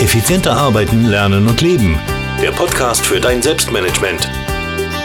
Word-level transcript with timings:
Effizienter 0.00 0.56
arbeiten, 0.56 1.04
lernen 1.04 1.46
und 1.46 1.60
leben. 1.60 1.98
Der 2.40 2.52
Podcast 2.52 3.04
für 3.04 3.20
dein 3.20 3.42
Selbstmanagement. 3.42 4.30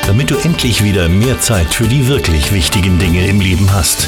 Damit 0.08 0.32
du 0.32 0.38
endlich 0.38 0.86
wieder 0.86 1.10
mehr 1.10 1.38
Zeit 1.42 1.74
für 1.74 1.84
die 1.84 2.08
wirklich 2.08 2.54
wichtigen 2.54 2.98
Dinge 2.98 3.28
im 3.28 3.42
Leben 3.42 3.74
hast. 3.74 4.08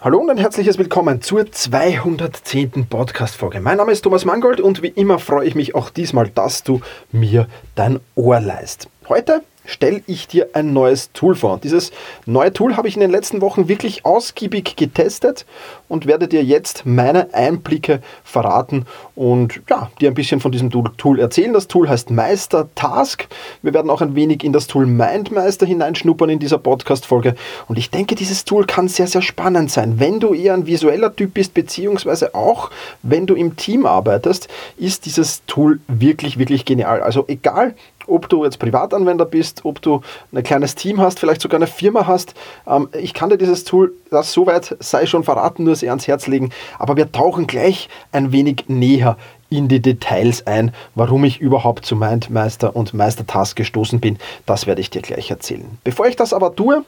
Hallo 0.00 0.18
und 0.18 0.30
ein 0.30 0.38
herzliches 0.38 0.78
Willkommen 0.78 1.20
zur 1.20 1.52
210. 1.52 2.86
Podcast-Folge. 2.86 3.60
Mein 3.60 3.76
Name 3.76 3.92
ist 3.92 4.00
Thomas 4.00 4.24
Mangold 4.24 4.62
und 4.62 4.80
wie 4.80 4.88
immer 4.88 5.18
freue 5.18 5.46
ich 5.46 5.54
mich 5.54 5.74
auch 5.74 5.90
diesmal, 5.90 6.28
dass 6.28 6.62
du 6.62 6.80
mir 7.12 7.48
dein 7.74 8.00
Ohr 8.14 8.40
leist. 8.40 8.88
Heute 9.10 9.42
stelle 9.64 10.02
ich 10.06 10.28
dir 10.28 10.50
ein 10.52 10.72
neues 10.72 11.12
Tool 11.12 11.34
vor. 11.34 11.58
Dieses 11.62 11.92
neue 12.26 12.52
Tool 12.52 12.76
habe 12.76 12.88
ich 12.88 12.94
in 12.94 13.00
den 13.00 13.10
letzten 13.10 13.40
Wochen 13.40 13.68
wirklich 13.68 14.04
ausgiebig 14.04 14.76
getestet 14.76 15.46
und 15.88 16.06
werde 16.06 16.28
dir 16.28 16.42
jetzt 16.42 16.86
meine 16.86 17.32
Einblicke 17.34 18.00
verraten 18.24 18.86
und 19.14 19.60
ja, 19.68 19.90
dir 20.00 20.10
ein 20.10 20.14
bisschen 20.14 20.40
von 20.40 20.52
diesem 20.52 20.70
Tool 20.70 21.20
erzählen. 21.20 21.52
Das 21.52 21.68
Tool 21.68 21.88
heißt 21.88 22.10
Meister 22.10 22.68
Task. 22.74 23.28
Wir 23.62 23.74
werden 23.74 23.90
auch 23.90 24.00
ein 24.00 24.14
wenig 24.14 24.44
in 24.44 24.52
das 24.52 24.66
Tool 24.66 24.86
Mindmeister 24.86 25.66
hineinschnuppern 25.66 26.30
in 26.30 26.38
dieser 26.38 26.58
Podcast-Folge. 26.58 27.34
Und 27.68 27.78
ich 27.78 27.90
denke, 27.90 28.14
dieses 28.14 28.44
Tool 28.44 28.66
kann 28.66 28.88
sehr, 28.88 29.06
sehr 29.06 29.22
spannend 29.22 29.70
sein. 29.70 30.00
Wenn 30.00 30.20
du 30.20 30.34
eher 30.34 30.54
ein 30.54 30.66
visueller 30.66 31.14
Typ 31.14 31.34
bist, 31.34 31.54
beziehungsweise 31.54 32.34
auch 32.34 32.70
wenn 33.02 33.26
du 33.26 33.34
im 33.34 33.56
Team 33.56 33.86
arbeitest, 33.86 34.48
ist 34.76 35.06
dieses 35.06 35.44
Tool 35.46 35.80
wirklich, 35.86 36.38
wirklich 36.38 36.64
genial. 36.64 37.02
Also 37.02 37.24
egal, 37.28 37.74
ob 38.06 38.28
du 38.28 38.44
jetzt 38.44 38.58
Privatanwender 38.58 39.24
bist, 39.24 39.64
ob 39.64 39.80
du 39.82 40.00
ein 40.32 40.42
kleines 40.42 40.74
Team 40.74 41.00
hast, 41.00 41.20
vielleicht 41.20 41.40
sogar 41.40 41.58
eine 41.58 41.66
Firma 41.66 42.06
hast. 42.06 42.34
Ähm, 42.66 42.88
ich 42.92 43.14
kann 43.14 43.30
dir 43.30 43.38
dieses 43.38 43.64
Tool, 43.64 43.92
das 44.10 44.32
soweit 44.32 44.76
sei 44.80 45.06
schon 45.06 45.24
verraten, 45.24 45.64
nur 45.64 45.76
sehr 45.76 45.90
ans 45.90 46.06
Herz 46.06 46.26
legen. 46.26 46.50
Aber 46.78 46.96
wir 46.96 47.12
tauchen 47.12 47.46
gleich 47.46 47.88
ein 48.12 48.32
wenig 48.32 48.64
näher 48.68 49.16
in 49.50 49.68
die 49.68 49.80
Details 49.80 50.46
ein, 50.46 50.72
warum 50.94 51.24
ich 51.24 51.40
überhaupt 51.40 51.84
zu 51.84 51.96
Mindmeister 51.96 52.74
und 52.74 52.94
Meistertask 52.94 53.56
gestoßen 53.56 54.00
bin. 54.00 54.18
Das 54.46 54.66
werde 54.66 54.80
ich 54.80 54.90
dir 54.90 55.02
gleich 55.02 55.30
erzählen. 55.30 55.78
Bevor 55.84 56.06
ich 56.06 56.16
das 56.16 56.32
aber 56.32 56.54
tue, 56.54 56.84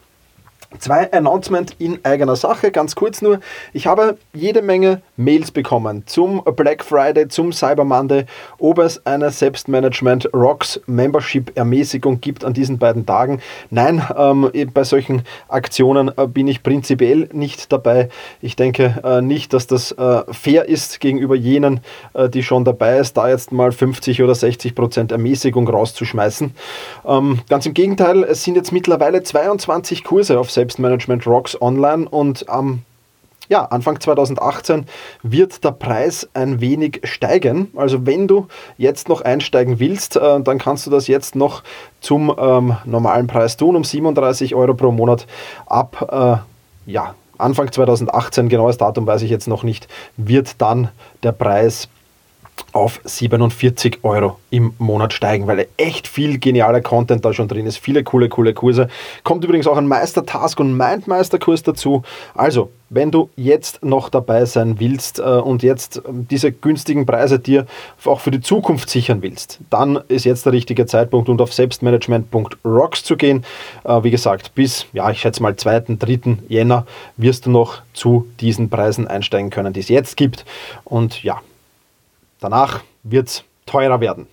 Zwei 0.79 1.11
Announcements 1.13 1.75
in 1.79 1.99
eigener 2.05 2.37
Sache, 2.37 2.71
ganz 2.71 2.95
kurz 2.95 3.23
nur. 3.23 3.41
Ich 3.73 3.87
habe 3.87 4.19
jede 4.35 4.63
Menge 4.63 5.03
Mails 5.17 5.51
bekommen 5.51 6.03
zum 6.07 6.43
Black 6.57 6.85
Friday, 6.85 7.29
zum 7.29 7.53
Cyber 7.53 7.85
Monday, 7.85 8.27
ob 8.59 8.79
es 8.79 9.05
eine 9.07 9.31
Selbstmanagement 9.31 10.29
Rocks 10.35 10.81
Membership 10.87 11.57
Ermäßigung 11.57 12.21
gibt 12.21 12.45
an 12.45 12.53
diesen 12.53 12.79
beiden 12.79 13.07
Tagen. 13.07 13.41
Nein, 13.71 14.03
ähm, 14.17 14.51
bei 14.75 14.85
solchen 14.85 15.23
Aktionen 15.49 16.11
äh, 16.17 16.27
bin 16.27 16.49
ich 16.49 16.63
prinzipiell 16.63 17.29
nicht 17.33 17.73
dabei. 17.73 18.09
Ich 18.41 18.57
denke 18.57 19.01
äh, 19.03 19.23
nicht, 19.23 19.53
dass 19.53 19.67
das 19.67 19.93
äh, 19.93 20.23
fair 20.31 20.69
ist 20.69 21.01
gegenüber 21.01 21.35
jenen, 21.35 21.81
äh, 22.15 22.29
die 22.29 22.43
schon 22.43 22.65
dabei 22.65 22.99
ist, 22.99 23.17
da 23.17 23.29
jetzt 23.29 23.53
mal 23.53 23.73
50 23.73 24.23
oder 24.23 24.35
60 24.35 24.75
Prozent 24.75 25.13
Ermäßigung 25.13 25.69
rauszuschmeißen. 25.69 26.55
Ähm, 27.07 27.41
ganz 27.49 27.67
im 27.67 27.75
Gegenteil, 27.75 28.25
es 28.25 28.45
sind 28.45 28.57
jetzt 28.57 28.73
mittlerweile 28.73 29.23
22 29.23 30.05
Kurse 30.05 30.39
auf 30.39 30.51
Selbstmanagement 30.51 30.66
Rocks 31.27 31.61
online 31.61 32.09
und 32.09 32.49
am 32.49 32.83
ja, 33.49 33.65
Anfang 33.65 34.01
2018 34.01 34.87
wird 35.23 35.63
der 35.65 35.71
Preis 35.71 36.29
ein 36.35 36.61
wenig 36.61 37.01
steigen. 37.05 37.69
Also 37.77 38.07
wenn 38.07 38.27
du 38.27 38.49
jetzt 38.77 39.09
noch 39.09 39.21
einsteigen 39.21 39.79
willst, 39.79 40.17
äh, 40.17 40.41
dann 40.41 40.59
kannst 40.59 40.87
du 40.87 40.91
das 40.91 41.07
jetzt 41.07 41.37
noch 41.37 41.63
zum 42.01 42.35
ähm, 42.39 42.77
normalen 42.85 43.27
Preis 43.27 43.57
tun, 43.57 43.77
um 43.77 43.85
37 43.85 44.55
Euro 44.55 44.75
pro 44.75 44.91
Monat 44.91 45.27
ab 45.67 46.43
äh, 46.87 46.91
ja, 46.91 47.15
Anfang 47.39 47.71
2018, 47.71 48.49
genaues 48.49 48.79
Datum 48.79 49.07
weiß 49.07 49.23
ich 49.23 49.31
jetzt 49.31 49.47
noch 49.47 49.63
nicht, 49.63 49.89
wird 50.17 50.61
dann 50.61 50.89
der 51.23 51.33
Preis 51.33 51.89
auf 52.73 53.01
47 53.05 54.01
Euro 54.03 54.39
im 54.51 54.75
Monat 54.79 55.13
steigen, 55.13 55.47
weil 55.47 55.67
echt 55.77 56.07
viel 56.07 56.39
genialer 56.39 56.81
Content 56.81 57.25
da 57.25 57.33
schon 57.33 57.49
drin 57.49 57.67
ist, 57.67 57.79
viele 57.79 58.05
coole, 58.05 58.29
coole 58.29 58.55
Kurse. 58.55 58.89
Kommt 59.25 59.45
übrigens 59.45 59.67
auch 59.67 59.77
ein 59.77 59.89
Meister-Task 59.89 60.61
und 60.61 60.77
Mindmeister-Kurs 60.77 61.63
dazu. 61.63 62.03
Also, 62.35 62.71
wenn 62.89 63.11
du 63.11 63.31
jetzt 63.35 63.85
noch 63.85 64.11
dabei 64.11 64.45
sein 64.45 64.79
willst 64.79 65.19
äh, 65.19 65.23
und 65.23 65.63
jetzt 65.63 66.03
ähm, 66.07 66.27
diese 66.31 66.53
günstigen 66.53 67.05
Preise 67.05 67.39
dir 67.39 67.67
auch 68.05 68.21
für 68.21 68.31
die 68.31 68.41
Zukunft 68.41 68.91
sichern 68.91 69.23
willst, 69.23 69.59
dann 69.71 69.99
ist 70.09 70.25
jetzt 70.25 70.47
der 70.47 70.53
richtige 70.53 70.87
Zeitpunkt 70.87 71.29
und 71.29 71.41
auf 71.41 71.53
selbstmanagement.rocks 71.53 73.03
zu 73.03 73.17
gehen. 73.17 73.45
Äh, 73.85 74.05
wie 74.05 74.11
gesagt, 74.11 74.55
bis, 74.55 74.87
ja, 74.93 75.11
ich 75.11 75.21
schätze 75.21 75.43
mal 75.43 75.57
2., 75.57 75.97
3. 75.99 76.39
Jänner 76.49 76.87
wirst 77.17 77.47
du 77.47 77.51
noch 77.51 77.83
zu 77.93 78.29
diesen 78.41 78.71
Preisen 78.71 79.09
einsteigen 79.09 79.51
können, 79.51 79.73
die 79.73 79.81
es 79.81 79.89
jetzt 79.89 80.17
gibt. 80.17 80.45
Und 80.85 81.23
ja, 81.25 81.41
Danach 82.49 82.85
wird 83.03 83.27
es 83.27 83.45
teurer 83.67 84.01
werden. 84.01 84.29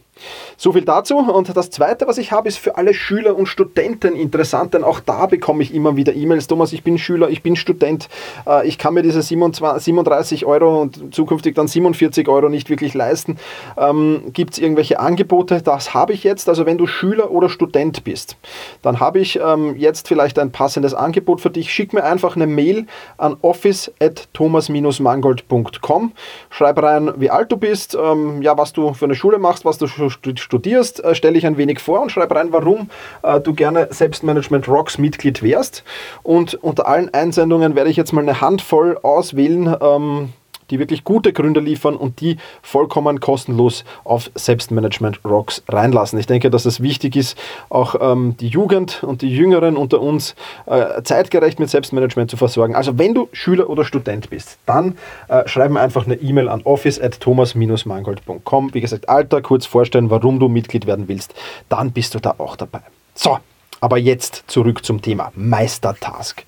So 0.58 0.74
viel 0.74 0.86
dazu. 0.86 1.18
Und 1.18 1.56
das 1.56 1.70
Zweite, 1.70 2.08
was 2.08 2.18
ich 2.18 2.32
habe, 2.32 2.48
ist 2.48 2.58
für 2.58 2.78
alle 2.78 2.94
Schüler 2.94 3.36
und 3.36 3.48
Studenten 3.48 4.16
interessant, 4.16 4.74
denn 4.74 4.84
auch 4.84 5.00
da 5.00 5.26
bekomme 5.26 5.64
ich 5.64 5.74
immer 5.74 5.96
wieder 5.96 6.14
E-Mails. 6.14 6.48
Thomas, 6.48 6.74
ich 6.74 6.84
bin 6.84 6.98
Schüler, 6.98 7.30
ich 7.30 7.44
bin 7.44 7.56
Student, 7.56 8.10
äh, 8.48 8.68
ich 8.68 8.78
kann 8.78 8.94
mir 8.94 9.04
diese 9.04 9.22
37 9.22 10.46
Euro 10.46 10.82
und 10.82 11.14
zukünftig 11.14 11.56
dann 11.56 11.68
47 11.68 12.28
Euro 12.28 12.50
nicht 12.50 12.70
wirklich 12.70 12.94
leisten. 12.94 13.38
Ähm, 13.78 14.24
Gibt 14.34 14.54
es 14.54 14.60
irgendwelche 14.60 15.00
Angebote? 15.00 15.62
Das 15.62 15.94
habe 15.94 16.14
ich 16.14 16.24
jetzt. 16.24 16.50
Also 16.50 16.66
wenn 16.66 16.78
du 16.78 16.88
Schüler 16.88 17.32
oder 17.32 17.50
Student 17.50 18.04
bist, 18.04 18.38
dann 18.82 19.00
habe 19.00 19.20
ich 19.20 19.40
ähm, 19.40 19.76
jetzt 19.78 20.08
vielleicht 20.08 20.40
ein 20.40 20.52
passendes 20.52 20.94
Angebot 20.94 21.42
für 21.42 21.50
dich. 21.50 21.74
Schick 21.74 21.94
mir 21.94 22.04
einfach 22.04 22.36
eine 22.36 22.48
Mail 22.48 22.88
an 23.18 23.38
office.thomas-mangold.com. 23.42 26.12
Schreib 26.50 26.82
rein, 26.82 27.14
wie 27.18 27.30
alt 27.30 27.52
du 27.52 27.58
bist, 27.58 27.96
ähm, 27.96 28.42
ja, 28.42 28.58
was 28.58 28.72
du 28.74 28.94
für 28.94 29.06
eine 29.06 29.16
Schule 29.16 29.40
machst, 29.40 29.66
was 29.66 29.78
du 29.78 29.88
studierst, 30.14 31.04
äh, 31.04 31.16
stelle 31.16 31.38
ich 31.38 31.46
ein 31.46 31.58
wenig 31.58 31.80
vor 31.80 32.02
und 32.02 32.12
schreibe 32.12 32.36
rein, 32.36 32.52
warum 32.52 32.90
äh, 33.24 33.40
du 33.40 33.54
gerne 33.54 33.88
Selbstmanagement 33.92 34.68
Rocks 34.68 34.98
Mitglied 34.98 35.44
wärst. 35.44 35.84
Und 36.24 36.56
unter 36.56 36.88
allen 36.88 37.14
Einsendungen 37.14 37.76
werde 37.76 37.90
ich 37.90 37.98
jetzt 37.98 38.14
mal 38.14 38.22
eine 38.22 38.42
Handvoll 38.42 38.98
auswählen. 39.02 40.34
Die 40.70 40.80
wirklich 40.80 41.04
gute 41.04 41.34
Gründe 41.34 41.60
liefern 41.60 41.96
und 41.96 42.22
die 42.22 42.38
vollkommen 42.62 43.20
kostenlos 43.20 43.84
auf 44.04 44.32
Selbstmanagement 44.36 45.22
Rocks 45.26 45.64
reinlassen. 45.68 46.20
Ich 46.20 46.28
denke, 46.28 46.50
dass 46.50 46.66
es 46.66 46.82
wichtig 46.82 47.16
ist, 47.16 47.38
auch 47.70 47.96
ähm, 48.00 48.36
die 48.40 48.48
Jugend 48.48 49.04
und 49.04 49.22
die 49.22 49.30
Jüngeren 49.30 49.78
unter 49.78 50.02
uns 50.02 50.36
äh, 50.66 51.02
zeitgerecht 51.04 51.60
mit 51.60 51.70
Selbstmanagement 51.70 52.30
zu 52.30 52.38
versorgen. 52.38 52.76
Also 52.76 52.98
wenn 52.98 53.14
du 53.14 53.30
Schüler 53.32 53.70
oder 53.70 53.86
Student 53.86 54.30
bist, 54.30 54.58
dann 54.66 54.98
äh, 55.28 55.48
schreib 55.48 55.72
mir 55.72 55.80
einfach 55.80 56.06
eine 56.06 56.16
E-Mail 56.16 56.50
an 56.50 56.62
office 56.64 57.00
at 57.00 57.20
thomas-mangold.com. 57.20 58.74
Wie 58.74 58.82
gesagt, 58.82 59.10
Alter, 59.10 59.42
kurz 59.42 59.66
vorstellen, 59.66 60.10
warum 60.10 60.40
du 60.40 60.48
Mitglied 60.48 60.86
werden 60.88 61.08
willst, 61.08 61.34
dann 61.70 61.92
bist 61.92 62.16
du 62.16 62.20
da 62.20 62.36
auch 62.38 62.56
dabei. 62.56 62.82
So, 63.16 63.38
aber 63.82 63.98
jetzt 63.98 64.46
zurück 64.48 64.86
zum 64.86 65.02
Thema 65.02 65.32
Meistertask. 65.36 66.44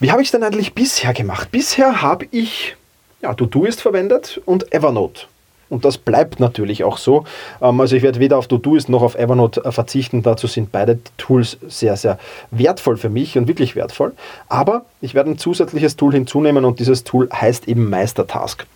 Wie 0.00 0.10
habe 0.10 0.22
ich 0.22 0.28
es 0.28 0.32
denn 0.32 0.42
eigentlich 0.42 0.74
bisher 0.74 1.12
gemacht? 1.12 1.50
Bisher 1.50 2.02
habe 2.02 2.26
ich 2.30 2.76
ja, 3.20 3.34
Todoist 3.34 3.80
verwendet 3.80 4.40
und 4.44 4.72
Evernote. 4.72 5.26
Und 5.70 5.84
das 5.84 5.98
bleibt 5.98 6.40
natürlich 6.40 6.84
auch 6.84 6.96
so. 6.96 7.24
Ähm, 7.60 7.80
also 7.80 7.96
ich 7.96 8.02
werde 8.02 8.20
weder 8.20 8.38
auf 8.38 8.46
Todoist 8.46 8.88
noch 8.88 9.02
auf 9.02 9.14
Evernote 9.16 9.64
äh, 9.64 9.72
verzichten. 9.72 10.22
Dazu 10.22 10.46
sind 10.46 10.72
beide 10.72 10.98
Tools 11.18 11.58
sehr, 11.68 11.96
sehr 11.96 12.18
wertvoll 12.50 12.96
für 12.96 13.10
mich 13.10 13.36
und 13.36 13.48
wirklich 13.48 13.76
wertvoll. 13.76 14.12
Aber 14.48 14.84
ich 15.00 15.14
werde 15.14 15.30
ein 15.30 15.38
zusätzliches 15.38 15.96
Tool 15.96 16.12
hinzunehmen 16.12 16.64
und 16.64 16.78
dieses 16.78 17.04
Tool 17.04 17.28
heißt 17.30 17.68
eben 17.68 17.90
Meistertask. 17.90 18.66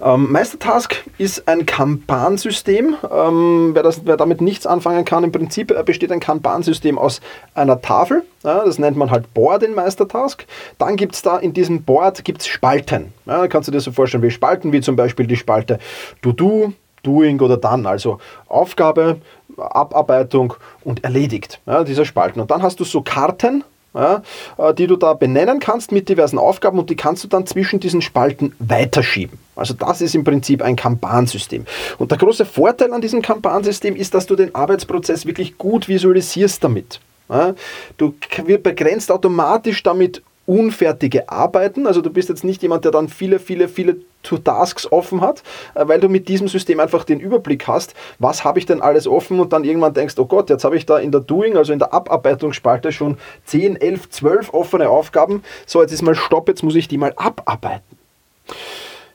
Ähm, 0.00 0.30
Meistertask 0.32 1.04
ist 1.18 1.46
ein 1.48 1.66
Kanban-System. 1.66 2.96
Ähm, 3.10 3.70
wer, 3.74 3.94
wer, 4.04 4.16
damit 4.16 4.40
nichts 4.40 4.66
anfangen 4.66 5.04
kann, 5.04 5.24
im 5.24 5.32
Prinzip 5.32 5.70
äh, 5.70 5.82
besteht 5.82 6.12
ein 6.12 6.20
Kanban-System 6.20 6.98
aus 6.98 7.20
einer 7.54 7.80
Tafel. 7.80 8.24
Ja, 8.42 8.64
das 8.64 8.78
nennt 8.78 8.96
man 8.96 9.10
halt 9.10 9.32
Board 9.34 9.62
in 9.62 9.74
Meistertask. 9.74 10.46
Dann 10.78 10.96
gibt 10.96 11.14
es 11.14 11.22
da 11.22 11.38
in 11.38 11.52
diesem 11.52 11.82
Board 11.82 12.24
gibt's 12.24 12.46
Spalten. 12.46 13.12
Ja, 13.26 13.46
kannst 13.48 13.68
du 13.68 13.72
dir 13.72 13.80
so 13.80 13.92
vorstellen 13.92 14.22
wie 14.22 14.30
Spalten, 14.30 14.72
wie 14.72 14.80
zum 14.80 14.96
Beispiel 14.96 15.26
die 15.26 15.36
Spalte 15.36 15.78
To-Do, 16.22 16.72
Doing 17.02 17.40
oder 17.40 17.56
Done. 17.56 17.88
Also 17.88 18.18
Aufgabe, 18.48 19.18
Abarbeitung 19.56 20.54
und 20.82 21.04
erledigt. 21.04 21.60
Ja, 21.66 21.84
diese 21.84 22.04
Spalten. 22.04 22.40
Und 22.40 22.50
dann 22.50 22.62
hast 22.62 22.80
du 22.80 22.84
so 22.84 23.02
Karten 23.02 23.64
ja, 23.94 24.22
äh, 24.58 24.74
die 24.74 24.86
du 24.86 24.96
da 24.96 25.14
benennen 25.14 25.60
kannst 25.60 25.92
mit 25.92 26.08
diversen 26.08 26.38
Aufgaben 26.38 26.78
und 26.78 26.90
die 26.90 26.96
kannst 26.96 27.24
du 27.24 27.28
dann 27.28 27.46
zwischen 27.46 27.80
diesen 27.80 28.02
Spalten 28.02 28.54
weiterschieben. 28.58 29.38
Also 29.56 29.74
das 29.74 30.00
ist 30.00 30.14
im 30.14 30.24
Prinzip 30.24 30.62
ein 30.62 30.76
Kanban-System. 30.76 31.64
Und 31.98 32.10
der 32.10 32.18
große 32.18 32.44
Vorteil 32.44 32.92
an 32.92 33.00
diesem 33.00 33.22
Kanban-System 33.22 33.96
ist, 33.96 34.14
dass 34.14 34.26
du 34.26 34.36
den 34.36 34.54
Arbeitsprozess 34.54 35.26
wirklich 35.26 35.56
gut 35.58 35.88
visualisierst 35.88 36.62
damit. 36.62 37.00
Ja, 37.28 37.54
du 37.96 38.14
begrenzt 38.62 39.10
automatisch 39.10 39.82
damit 39.82 40.22
unfertige 40.46 41.28
Arbeiten. 41.28 41.86
Also 41.86 42.00
du 42.00 42.10
bist 42.10 42.28
jetzt 42.28 42.44
nicht 42.44 42.62
jemand, 42.62 42.84
der 42.84 42.92
dann 42.92 43.08
viele, 43.08 43.38
viele, 43.38 43.68
viele 43.68 43.96
To-Tasks 44.22 44.90
offen 44.90 45.20
hat, 45.20 45.42
äh, 45.74 45.86
weil 45.86 46.00
du 46.00 46.08
mit 46.08 46.28
diesem 46.28 46.48
System 46.48 46.80
einfach 46.80 47.04
den 47.04 47.20
Überblick 47.20 47.66
hast, 47.68 47.94
was 48.18 48.44
habe 48.44 48.58
ich 48.58 48.66
denn 48.66 48.82
alles 48.82 49.06
offen 49.06 49.40
und 49.40 49.52
dann 49.52 49.64
irgendwann 49.64 49.94
denkst, 49.94 50.14
oh 50.18 50.26
Gott, 50.26 50.50
jetzt 50.50 50.64
habe 50.64 50.76
ich 50.76 50.86
da 50.86 50.98
in 50.98 51.12
der 51.12 51.20
Doing, 51.20 51.56
also 51.56 51.72
in 51.72 51.78
der 51.78 51.92
Abarbeitungsspalte 51.92 52.92
schon 52.92 53.18
10, 53.46 53.76
11, 53.76 54.10
12 54.10 54.54
offene 54.54 54.88
Aufgaben. 54.88 55.42
So, 55.66 55.82
jetzt 55.82 55.92
ist 55.92 56.02
mal 56.02 56.14
Stopp, 56.14 56.48
jetzt 56.48 56.62
muss 56.62 56.74
ich 56.74 56.88
die 56.88 56.98
mal 56.98 57.12
abarbeiten. 57.16 57.98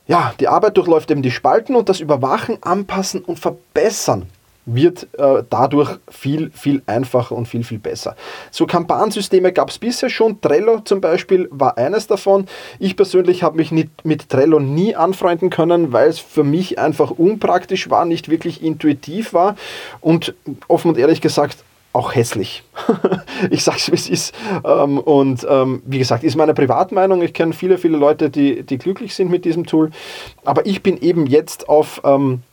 Ja, 0.07 0.33
die 0.39 0.47
Arbeit 0.47 0.75
durchläuft 0.77 1.11
eben 1.11 1.21
die 1.21 1.31
Spalten 1.31 1.75
und 1.75 1.87
das 1.87 1.99
Überwachen, 1.99 2.57
Anpassen 2.61 3.21
und 3.21 3.37
Verbessern 3.37 4.27
wird 4.65 5.07
äh, 5.17 5.43
dadurch 5.49 5.97
viel, 6.09 6.51
viel 6.51 6.81
einfacher 6.85 7.35
und 7.35 7.47
viel, 7.47 7.63
viel 7.63 7.79
besser. 7.79 8.15
So 8.51 8.65
Kanban-Systeme 8.65 9.51
gab 9.51 9.69
es 9.69 9.79
bisher 9.79 10.09
schon. 10.09 10.41
Trello 10.41 10.79
zum 10.81 11.01
Beispiel 11.01 11.47
war 11.51 11.77
eines 11.77 12.07
davon. 12.07 12.45
Ich 12.77 12.95
persönlich 12.95 13.43
habe 13.43 13.57
mich 13.57 13.71
nicht, 13.71 13.89
mit 14.03 14.29
Trello 14.29 14.59
nie 14.59 14.95
anfreunden 14.95 15.49
können, 15.49 15.91
weil 15.91 16.09
es 16.09 16.19
für 16.19 16.43
mich 16.43 16.79
einfach 16.79 17.11
unpraktisch 17.11 17.89
war, 17.89 18.05
nicht 18.05 18.29
wirklich 18.29 18.63
intuitiv 18.63 19.33
war 19.33 19.55
und 20.01 20.35
offen 20.67 20.89
und 20.89 20.97
ehrlich 20.97 21.21
gesagt 21.21 21.63
auch 21.91 22.13
hässlich. 22.13 22.63
ich 23.49 23.63
sage 23.63 23.77
es, 23.77 23.91
wie 23.91 23.95
es 23.95 24.09
ist. 24.09 24.35
Ähm, 24.63 24.99
und 24.99 25.45
ähm, 25.49 25.81
wie 25.85 25.97
gesagt, 25.97 26.23
ist 26.23 26.35
meine 26.35 26.53
Privatmeinung. 26.53 27.21
Ich 27.23 27.33
kenne 27.33 27.53
viele, 27.53 27.77
viele 27.77 27.97
Leute, 27.97 28.29
die, 28.29 28.63
die 28.63 28.77
glücklich 28.77 29.15
sind 29.15 29.31
mit 29.31 29.43
diesem 29.43 29.65
Tool. 29.65 29.89
Aber 30.45 30.65
ich 30.65 30.83
bin 30.83 30.97
eben 31.01 31.25
jetzt 31.25 31.67
auf 31.67 32.01
ähm, 32.03 32.43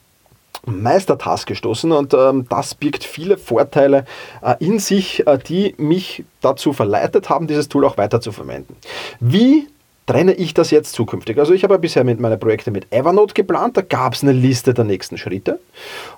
Meistertask 0.67 1.49
gestoßen 1.49 1.93
und 1.93 2.15
ähm, 2.15 2.47
das 2.49 2.75
birgt 2.75 3.05
viele 3.05 3.39
Vorteile 3.39 4.05
äh, 4.43 4.55
in 4.59 4.79
sich, 4.79 5.27
äh, 5.27 5.39
die 5.39 5.75
mich 5.79 6.25
dazu 6.41 6.73
verleitet 6.73 7.31
haben, 7.31 7.47
dieses 7.47 7.69
Tool 7.69 7.85
auch 7.85 7.97
weiter 7.97 8.21
zu 8.21 8.33
verwenden. 8.33 8.77
Wie 9.21 9.69
trenne 10.07 10.35
ich 10.35 10.55
das 10.55 10.71
jetzt 10.71 10.93
zukünftig? 10.93 11.39
Also 11.39 11.53
ich 11.53 11.65
habe 11.65 11.79
bisher 11.79 12.05
mit 12.05 12.21
meine 12.21 12.37
Projekte 12.37 12.71
mit 12.71 12.93
Evernote 12.93 13.35
geplant, 13.35 13.77
da 13.77 13.83
gab 13.83 14.15
es 14.15 14.23
eine 14.23 14.33
Liste 14.33 14.75
der 14.75 14.85
nächsten 14.85 15.19
Schritte 15.19 15.59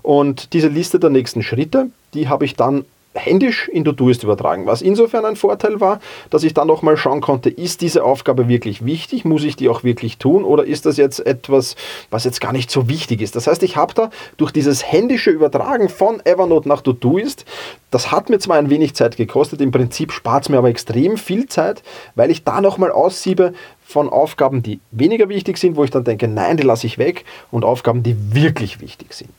und 0.03 0.53
diese 0.53 0.69
Liste 0.69 0.99
der 0.99 1.11
nächsten 1.11 1.43
Schritte, 1.43 1.91
die 2.15 2.29
habe 2.29 2.45
ich 2.45 2.55
dann 2.55 2.85
händisch 3.15 3.69
in 3.69 3.85
Todoist 3.85 4.23
übertragen, 4.23 4.67
was 4.67 4.83
insofern 4.83 5.25
ein 5.25 5.37
Vorteil 5.37 5.81
war, 5.81 6.01
dass 6.31 6.45
ich 6.45 6.55
dann 6.55 6.69
nochmal 6.69 6.97
schauen 6.97 7.21
konnte, 7.21 7.51
ist 7.51 7.81
diese 7.81 8.05
Aufgabe 8.05 8.49
wirklich 8.49 8.85
wichtig, 8.85 9.25
muss 9.25 9.45
ich 9.45 9.57
die 9.57 9.69
auch 9.69 9.83
wirklich 9.83 10.19
tun 10.19 10.45
oder 10.45 10.65
ist 10.65 10.87
das 10.87 10.97
jetzt 10.97 11.25
etwas, 11.27 11.75
was 12.11 12.25
jetzt 12.25 12.41
gar 12.41 12.53
nicht 12.53 12.71
so 12.71 12.89
wichtig 12.89 13.21
ist. 13.21 13.35
Das 13.35 13.47
heißt, 13.47 13.63
ich 13.63 13.77
habe 13.77 13.95
da 13.95 14.11
durch 14.37 14.53
dieses 14.53 14.85
händische 14.85 15.31
Übertragen 15.31 15.89
von 15.89 16.25
Evernote 16.25 16.69
nach 16.69 16.83
Todoist, 16.83 17.45
das 17.91 18.13
hat 18.13 18.29
mir 18.29 18.39
zwar 18.39 18.59
ein 18.59 18.71
wenig 18.71 18.95
Zeit 18.95 19.17
gekostet, 19.17 19.61
im 19.61 19.71
Prinzip 19.71 20.13
spart 20.13 20.45
es 20.45 20.49
mir 20.49 20.59
aber 20.59 20.69
extrem 20.69 21.17
viel 21.17 21.47
Zeit, 21.47 21.83
weil 22.15 22.31
ich 22.31 22.45
da 22.45 22.61
nochmal 22.61 22.93
aussiebe 22.93 23.55
von 23.85 24.11
Aufgaben, 24.11 24.63
die 24.63 24.81
weniger 24.91 25.31
wichtig 25.31 25.57
sind, 25.57 25.77
wo 25.77 25.85
ich 25.85 25.91
dann 25.91 26.05
denke, 26.05 26.29
nein, 26.29 26.59
die 26.59 26.63
lasse 26.63 26.87
ich 26.87 26.99
weg 26.99 27.25
und 27.51 27.65
Aufgaben, 27.65 28.03
die 28.03 28.35
wirklich 28.35 28.81
wichtig 28.81 29.15
sind. 29.15 29.33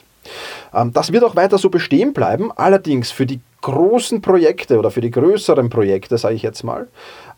Ähm, 0.74 0.92
das 0.94 1.12
wird 1.12 1.24
auch 1.24 1.36
weiter 1.36 1.58
so 1.58 1.70
bestehen 1.70 2.14
bleiben, 2.14 2.52
allerdings 2.56 3.12
für 3.12 3.26
die 3.26 3.40
großen 3.62 4.22
Projekte 4.22 4.78
oder 4.78 4.92
für 4.92 5.02
die 5.02 5.12
größeren 5.12 5.70
Projekte, 5.70 6.18
sage 6.18 6.36
ich 6.36 6.44
jetzt 6.44 6.64
mal, 6.64 6.88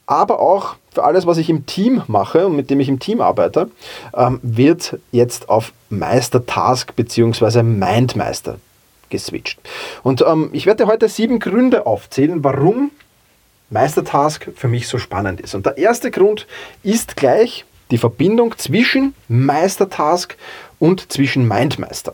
aber 0.06 0.40
auch 0.40 0.76
für 0.94 1.04
alles, 1.04 1.26
was 1.26 1.38
ich 1.38 1.50
im 1.50 1.66
Team 1.66 2.04
mache 2.08 2.48
und 2.48 2.56
mit 2.56 2.70
dem 2.70 2.80
ich 2.80 2.90
im 2.90 3.00
Team 3.00 3.22
arbeite, 3.22 3.70
ähm, 4.14 4.40
wird 4.44 5.00
jetzt 5.12 5.50
auf 5.50 5.72
Meister-Task 5.90 6.96
bzw. 6.96 7.64
Mindmeister 7.64 8.58
geswitcht. 9.10 9.60
Und 10.04 10.24
ähm, 10.28 10.50
ich 10.54 10.66
werde 10.66 10.88
heute 10.88 11.08
sieben 11.08 11.40
Gründe 11.40 11.86
aufzählen, 11.86 12.44
warum 12.44 12.92
Meistertask 13.70 14.50
für 14.56 14.68
mich 14.68 14.88
so 14.88 14.98
spannend 14.98 15.40
ist. 15.40 15.56
Und 15.56 15.66
der 15.66 15.78
erste 15.78 16.12
Grund 16.12 16.46
ist 16.84 17.16
gleich 17.16 17.66
die 17.90 17.98
Verbindung 17.98 18.58
zwischen 18.58 19.14
Meistertask 19.28 20.36
und 20.80 21.12
zwischen 21.12 21.48
Mindmeister. 21.48 22.14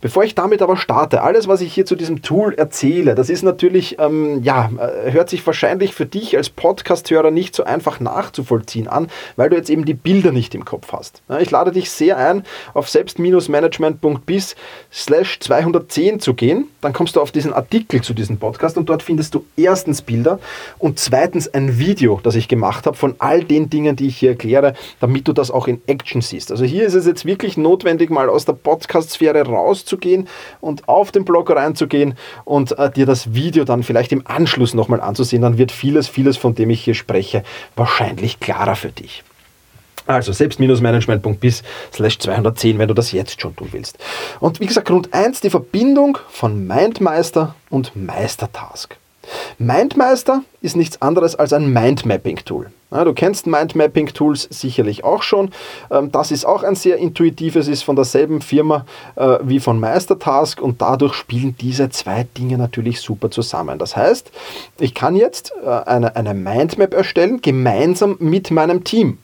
Bevor 0.00 0.24
ich 0.24 0.34
damit 0.34 0.62
aber 0.62 0.76
starte, 0.76 1.22
alles, 1.22 1.48
was 1.48 1.60
ich 1.60 1.72
hier 1.72 1.86
zu 1.86 1.96
diesem 1.96 2.22
Tool 2.22 2.54
erzähle, 2.54 3.14
das 3.14 3.30
ist 3.30 3.42
natürlich, 3.42 3.98
ähm, 3.98 4.42
ja, 4.42 4.70
äh, 4.78 5.12
hört 5.12 5.30
sich 5.30 5.46
wahrscheinlich 5.46 5.94
für 5.94 6.06
dich 6.06 6.36
als 6.36 6.50
Podcast-Hörer 6.50 7.30
nicht 7.30 7.54
so 7.54 7.64
einfach 7.64 8.00
nachzuvollziehen 8.00 8.88
an, 8.88 9.08
weil 9.36 9.50
du 9.50 9.56
jetzt 9.56 9.70
eben 9.70 9.84
die 9.84 9.94
Bilder 9.94 10.32
nicht 10.32 10.54
im 10.54 10.64
Kopf 10.64 10.92
hast. 10.92 11.22
Ich 11.40 11.50
lade 11.50 11.72
dich 11.72 11.90
sehr 11.90 12.16
ein, 12.16 12.44
auf 12.74 12.88
selbst-management.bis 12.88 14.56
slash 14.92 15.40
210 15.40 16.20
zu 16.20 16.34
gehen. 16.34 16.68
Dann 16.80 16.92
kommst 16.92 17.16
du 17.16 17.20
auf 17.20 17.32
diesen 17.32 17.52
Artikel 17.52 18.02
zu 18.02 18.14
diesem 18.14 18.38
Podcast 18.38 18.76
und 18.76 18.88
dort 18.88 19.02
findest 19.02 19.34
du 19.34 19.44
erstens 19.56 20.02
Bilder 20.02 20.38
und 20.78 20.98
zweitens 20.98 21.52
ein 21.52 21.78
Video, 21.78 22.20
das 22.22 22.34
ich 22.34 22.48
gemacht 22.48 22.86
habe 22.86 22.96
von 22.96 23.14
all 23.18 23.44
den 23.44 23.70
Dingen, 23.70 23.96
die 23.96 24.08
ich 24.08 24.18
hier 24.18 24.30
erkläre, 24.30 24.74
damit 25.00 25.26
du 25.28 25.32
das 25.32 25.50
auch 25.50 25.68
in 25.68 25.80
Action 25.86 26.20
siehst. 26.20 26.50
Also 26.50 26.64
hier 26.64 26.86
ist 26.86 26.94
es 26.94 27.06
jetzt 27.06 27.24
wirklich 27.24 27.56
notwendig, 27.56 28.10
mal 28.10 28.28
aus 28.28 28.44
der 28.44 28.52
Podcast-Sphäre 28.54 29.42
rauszugehen 29.86 30.28
und 30.60 30.88
auf 30.88 31.12
den 31.12 31.24
Blog 31.24 31.50
reinzugehen 31.50 32.14
und 32.44 32.78
äh, 32.78 32.90
dir 32.90 33.06
das 33.06 33.34
Video 33.34 33.64
dann 33.64 33.82
vielleicht 33.82 34.12
im 34.12 34.26
Anschluss 34.26 34.74
nochmal 34.74 35.00
anzusehen. 35.00 35.42
Dann 35.42 35.58
wird 35.58 35.72
vieles, 35.72 36.08
vieles, 36.08 36.36
von 36.36 36.54
dem 36.54 36.70
ich 36.70 36.82
hier 36.82 36.94
spreche, 36.94 37.42
wahrscheinlich 37.76 38.40
klarer 38.40 38.76
für 38.76 38.90
dich. 38.90 39.22
Also 40.06 40.32
selbst-management.bis 40.32 41.64
slash 41.92 42.18
210, 42.20 42.78
wenn 42.78 42.86
du 42.86 42.94
das 42.94 43.10
jetzt 43.10 43.40
schon 43.40 43.56
tun 43.56 43.68
willst. 43.72 43.98
Und 44.38 44.60
wie 44.60 44.66
gesagt, 44.66 44.86
Grund 44.86 45.12
1, 45.12 45.40
die 45.40 45.50
Verbindung 45.50 46.18
von 46.28 46.64
Mindmeister 46.66 47.56
und 47.70 47.96
Meistertask. 47.96 48.96
Mindmeister 49.58 50.42
ist 50.60 50.76
nichts 50.76 51.02
anderes 51.02 51.34
als 51.34 51.52
ein 51.52 51.72
Mindmapping-Tool. 51.72 52.70
Ja, 52.96 53.04
du 53.04 53.12
kennst 53.12 53.46
Mindmapping-Tools 53.46 54.48
sicherlich 54.50 55.04
auch 55.04 55.22
schon. 55.22 55.50
Ähm, 55.90 56.10
das 56.10 56.30
ist 56.30 56.46
auch 56.46 56.62
ein 56.62 56.76
sehr 56.76 56.96
intuitives, 56.96 57.68
ist 57.68 57.82
von 57.82 57.94
derselben 57.94 58.40
Firma 58.40 58.86
äh, 59.16 59.36
wie 59.42 59.60
von 59.60 59.78
Meistertask 59.78 60.62
und 60.62 60.80
dadurch 60.80 61.12
spielen 61.12 61.54
diese 61.60 61.90
zwei 61.90 62.26
Dinge 62.38 62.56
natürlich 62.56 63.02
super 63.02 63.30
zusammen. 63.30 63.78
Das 63.78 63.96
heißt, 63.96 64.30
ich 64.80 64.94
kann 64.94 65.14
jetzt 65.14 65.52
äh, 65.62 65.68
eine, 65.68 66.16
eine 66.16 66.32
Mindmap 66.32 66.94
erstellen, 66.94 67.42
gemeinsam 67.42 68.16
mit 68.18 68.50
meinem 68.50 68.82
Team. 68.82 69.18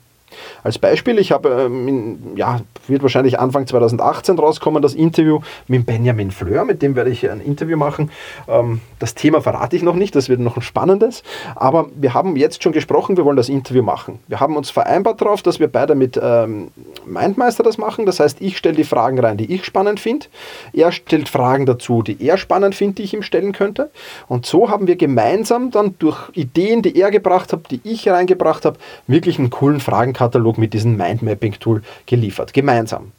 Als 0.62 0.78
Beispiel, 0.78 1.18
ich 1.18 1.32
habe, 1.32 1.48
ähm, 1.48 2.18
ja, 2.36 2.60
wird 2.88 3.02
wahrscheinlich 3.02 3.38
Anfang 3.38 3.66
2018 3.66 4.38
rauskommen, 4.38 4.82
das 4.82 4.94
Interview 4.94 5.40
mit 5.68 5.86
Benjamin 5.86 6.30
Fleur, 6.30 6.64
mit 6.64 6.82
dem 6.82 6.96
werde 6.96 7.10
ich 7.10 7.30
ein 7.30 7.40
Interview 7.40 7.76
machen. 7.76 8.10
Ähm, 8.48 8.80
das 8.98 9.14
Thema 9.14 9.40
verrate 9.40 9.76
ich 9.76 9.82
noch 9.82 9.94
nicht, 9.94 10.14
das 10.14 10.28
wird 10.28 10.40
noch 10.40 10.56
ein 10.56 10.62
spannendes, 10.62 11.22
aber 11.56 11.86
wir 11.94 12.14
haben 12.14 12.36
jetzt 12.36 12.62
schon 12.62 12.72
gesprochen, 12.72 13.16
wir 13.16 13.24
wollen 13.24 13.36
das 13.36 13.48
Interview 13.48 13.82
machen. 13.82 14.18
Wir 14.28 14.40
haben 14.40 14.56
uns 14.56 14.70
vereinbart 14.70 15.20
darauf, 15.20 15.42
dass 15.42 15.60
wir 15.60 15.68
beide 15.68 15.94
mit 15.94 16.18
ähm, 16.22 16.68
Mindmeister 17.06 17.62
das 17.62 17.78
machen, 17.78 18.06
das 18.06 18.20
heißt, 18.20 18.40
ich 18.40 18.56
stelle 18.56 18.76
die 18.76 18.84
Fragen 18.84 19.18
rein, 19.18 19.36
die 19.36 19.52
ich 19.52 19.64
spannend 19.64 20.00
finde, 20.00 20.26
er 20.72 20.92
stellt 20.92 21.28
Fragen 21.28 21.66
dazu, 21.66 22.02
die 22.02 22.24
er 22.24 22.36
spannend 22.36 22.74
findet, 22.74 22.98
die 22.98 23.02
ich 23.04 23.14
ihm 23.14 23.22
stellen 23.22 23.52
könnte 23.52 23.90
und 24.28 24.46
so 24.46 24.70
haben 24.70 24.86
wir 24.86 24.96
gemeinsam 24.96 25.70
dann 25.70 25.94
durch 25.98 26.30
Ideen, 26.34 26.82
die 26.82 26.98
er 26.98 27.10
gebracht 27.10 27.52
hat, 27.52 27.70
die 27.70 27.80
ich 27.84 28.08
reingebracht 28.08 28.64
habe, 28.64 28.78
wirklich 29.06 29.38
einen 29.38 29.50
coolen 29.50 29.80
Fragenkatalog 29.80 30.58
mit 30.58 30.74
diesem 30.74 30.96
Mindmapping-Tool 30.96 31.82
geliefert. 32.06 32.52
Gemeinsam. 32.52 32.71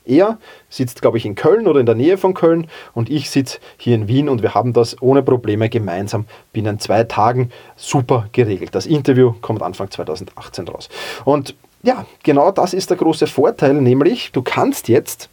Er 0.06 0.38
sitzt, 0.70 1.02
glaube 1.02 1.18
ich, 1.18 1.26
in 1.26 1.36
Köln 1.36 1.68
oder 1.68 1.80
in 1.80 1.86
der 1.86 1.96
Nähe 1.96 2.18
von 2.18 2.34
Köln 2.34 2.68
und 2.94 3.10
ich 3.10 3.30
sitze 3.30 3.60
hier 3.78 3.96
in 3.96 4.08
Wien 4.08 4.30
und 4.30 4.42
wir 4.42 4.54
haben 4.54 4.74
das 4.74 5.02
ohne 5.02 5.24
Probleme 5.24 5.70
gemeinsam 5.70 6.26
binnen 6.52 6.80
zwei 6.80 7.04
Tagen 7.04 7.52
super 7.76 8.28
geregelt. 8.32 8.76
Das 8.76 8.86
Interview 8.86 9.34
kommt 9.42 9.62
Anfang 9.62 9.92
2018 9.92 10.68
raus. 10.68 10.90
Und 11.26 11.56
ja, 11.84 12.06
genau 12.24 12.52
das 12.52 12.74
ist 12.74 12.90
der 12.90 12.98
große 12.98 13.28
Vorteil, 13.28 13.74
nämlich 13.74 14.32
du 14.32 14.42
kannst 14.42 14.88
jetzt 14.88 15.30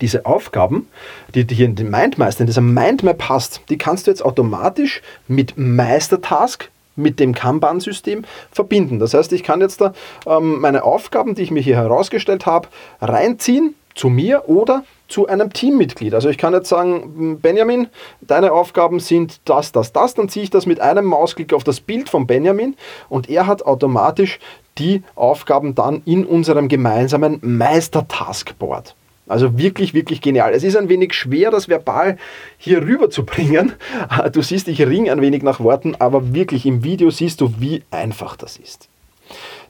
diese 0.00 0.26
Aufgaben, 0.26 0.86
die 1.34 1.44
du 1.44 1.54
hier 1.54 1.66
in 1.66 1.74
den 1.74 1.90
Mindmeister, 1.90 2.42
in 2.42 2.46
dieser 2.46 2.60
Mindmap 2.60 3.28
hast, 3.28 3.62
die 3.68 3.78
kannst 3.78 4.06
du 4.06 4.10
jetzt 4.10 4.24
automatisch 4.24 5.02
mit 5.26 5.56
Meistertask 5.56 6.70
mit 6.98 7.20
dem 7.20 7.34
Kanban-System 7.34 8.24
verbinden. 8.50 8.98
Das 8.98 9.14
heißt, 9.14 9.32
ich 9.32 9.42
kann 9.42 9.60
jetzt 9.60 9.80
da 9.80 9.92
ähm, 10.26 10.60
meine 10.60 10.84
Aufgaben, 10.84 11.34
die 11.34 11.42
ich 11.42 11.50
mir 11.50 11.62
hier 11.62 11.76
herausgestellt 11.76 12.46
habe, 12.46 12.68
reinziehen 13.00 13.74
zu 13.94 14.08
mir 14.08 14.48
oder 14.48 14.84
zu 15.08 15.26
einem 15.26 15.52
Teammitglied. 15.52 16.14
Also 16.14 16.28
ich 16.28 16.38
kann 16.38 16.52
jetzt 16.52 16.68
sagen, 16.68 17.38
Benjamin, 17.40 17.88
deine 18.20 18.52
Aufgaben 18.52 19.00
sind 19.00 19.40
das, 19.44 19.72
das, 19.72 19.92
das. 19.92 20.14
Dann 20.14 20.28
ziehe 20.28 20.44
ich 20.44 20.50
das 20.50 20.66
mit 20.66 20.80
einem 20.80 21.06
Mausklick 21.06 21.52
auf 21.52 21.64
das 21.64 21.80
Bild 21.80 22.08
von 22.08 22.26
Benjamin 22.26 22.76
und 23.08 23.28
er 23.28 23.46
hat 23.46 23.62
automatisch 23.62 24.38
die 24.78 25.02
Aufgaben 25.16 25.74
dann 25.74 26.02
in 26.04 26.24
unserem 26.24 26.68
gemeinsamen 26.68 27.38
Meister-Taskboard. 27.42 28.94
Also 29.28 29.58
wirklich, 29.58 29.94
wirklich 29.94 30.20
genial. 30.20 30.52
Es 30.52 30.64
ist 30.64 30.76
ein 30.76 30.88
wenig 30.88 31.14
schwer, 31.14 31.50
das 31.50 31.68
verbal 31.68 32.16
hier 32.56 32.82
rüber 32.82 33.10
zu 33.10 33.24
bringen. 33.24 33.72
Du 34.32 34.42
siehst, 34.42 34.68
ich 34.68 34.80
ring 34.80 35.08
ein 35.10 35.20
wenig 35.20 35.42
nach 35.42 35.60
Worten, 35.60 35.94
aber 35.98 36.34
wirklich 36.34 36.66
im 36.66 36.82
Video 36.82 37.10
siehst 37.10 37.40
du, 37.40 37.54
wie 37.58 37.82
einfach 37.90 38.36
das 38.36 38.56
ist. 38.56 38.88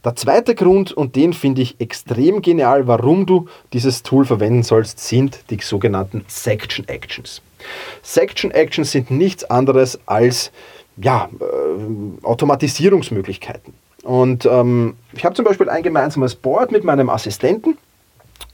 Der 0.04 0.14
zweite 0.14 0.54
Grund, 0.54 0.92
und 0.92 1.16
den 1.16 1.32
finde 1.32 1.62
ich 1.62 1.80
extrem 1.80 2.40
genial, 2.40 2.86
warum 2.86 3.26
du 3.26 3.48
dieses 3.72 4.02
Tool 4.02 4.24
verwenden 4.24 4.62
sollst, 4.62 5.00
sind 5.00 5.40
die 5.50 5.58
sogenannten 5.60 6.24
Section 6.28 6.86
Actions. 6.88 7.42
Section 8.02 8.50
Actions 8.52 8.90
sind 8.92 9.10
nichts 9.10 9.44
anderes 9.44 9.98
als 10.06 10.52
ja, 10.96 11.28
äh, 11.40 12.24
Automatisierungsmöglichkeiten. 12.24 13.74
Und 14.04 14.46
ähm, 14.46 14.96
ich 15.12 15.24
habe 15.24 15.34
zum 15.34 15.44
Beispiel 15.44 15.68
ein 15.68 15.82
gemeinsames 15.82 16.34
Board 16.34 16.72
mit 16.72 16.84
meinem 16.84 17.10
Assistenten. 17.10 17.76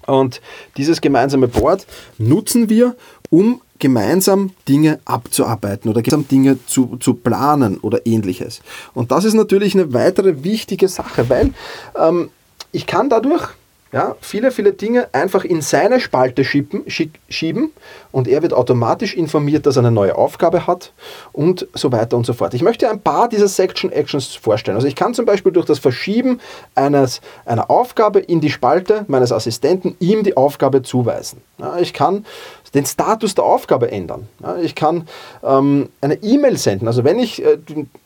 Und 0.07 0.41
dieses 0.77 1.01
gemeinsame 1.01 1.49
Board 1.49 1.87
nutzen 2.19 2.69
wir, 2.69 2.97
um 3.31 3.61
gemeinsam 3.79 4.51
Dinge 4.69 5.01
abzuarbeiten 5.05 5.91
oder 5.91 6.03
gemeinsam 6.03 6.29
Dinge 6.29 6.59
zu, 6.67 6.97
zu 6.99 7.15
planen 7.15 7.79
oder 7.79 8.07
ähnliches. 8.07 8.63
Und 8.95 9.11
das 9.11 9.25
ist 9.25 9.35
natürlich 9.35 9.75
eine 9.75 9.93
weitere 9.93 10.45
wichtige 10.45 10.89
Sache, 10.89 11.29
weil 11.29 11.53
ähm, 11.99 12.31
ich 12.73 12.87
kann 12.87 13.11
dadurch 13.11 13.49
ja, 13.95 14.17
viele, 14.21 14.51
viele 14.51 14.73
Dinge 14.73 15.07
einfach 15.13 15.45
in 15.45 15.63
seine 15.63 16.01
Spalte 16.01 16.45
schieben, 16.45 16.85
schieben 17.29 17.71
und 18.11 18.27
er 18.27 18.43
wird 18.43 18.53
automatisch 18.53 19.15
informiert, 19.15 19.67
dass 19.67 19.77
er 19.77 19.83
eine 19.83 19.93
neue 19.93 20.17
Aufgabe 20.17 20.67
hat 20.67 20.93
und 21.33 21.69
so 21.75 21.93
weiter 21.93 22.17
und 22.17 22.27
so 22.27 22.33
fort. 22.33 22.55
Ich 22.55 22.63
möchte 22.63 22.91
ein 22.91 23.01
paar 23.01 23.29
dieser 23.29 23.47
Section 23.47 23.93
Actions 23.93 24.35
vorstellen. 24.35 24.77
Also 24.77 24.89
ich 24.89 24.97
kann 24.97 25.15
zum 25.15 25.27
Beispiel 25.27 25.53
durch 25.53 25.67
das 25.67 25.79
Verschieben 25.79 26.41
eines, 26.75 27.21
einer 27.45 27.71
Aufgabe 27.71 28.19
in 28.19 28.41
die 28.41 28.51
Spalte 28.51 29.05
meines 29.07 29.31
Assistenten 29.31 29.95
ihm 30.01 30.25
die 30.25 30.37
Aufgabe 30.37 30.83
zuweisen. 30.83 31.41
Ja, 31.59 31.79
ich 31.79 31.93
kann 31.93 32.27
den 32.75 32.87
Status 32.87 33.37
der 33.37 33.45
Aufgabe 33.45 33.93
ändern. 33.93 34.27
Ja, 34.43 34.57
ich 34.57 34.75
kann 34.75 35.07
ähm, 35.45 35.89
eine 36.01 36.15
E-Mail 36.15 36.57
senden. 36.57 36.89
Also 36.89 37.05
wenn 37.05 37.21
ich 37.21 37.45
äh, 37.45 37.59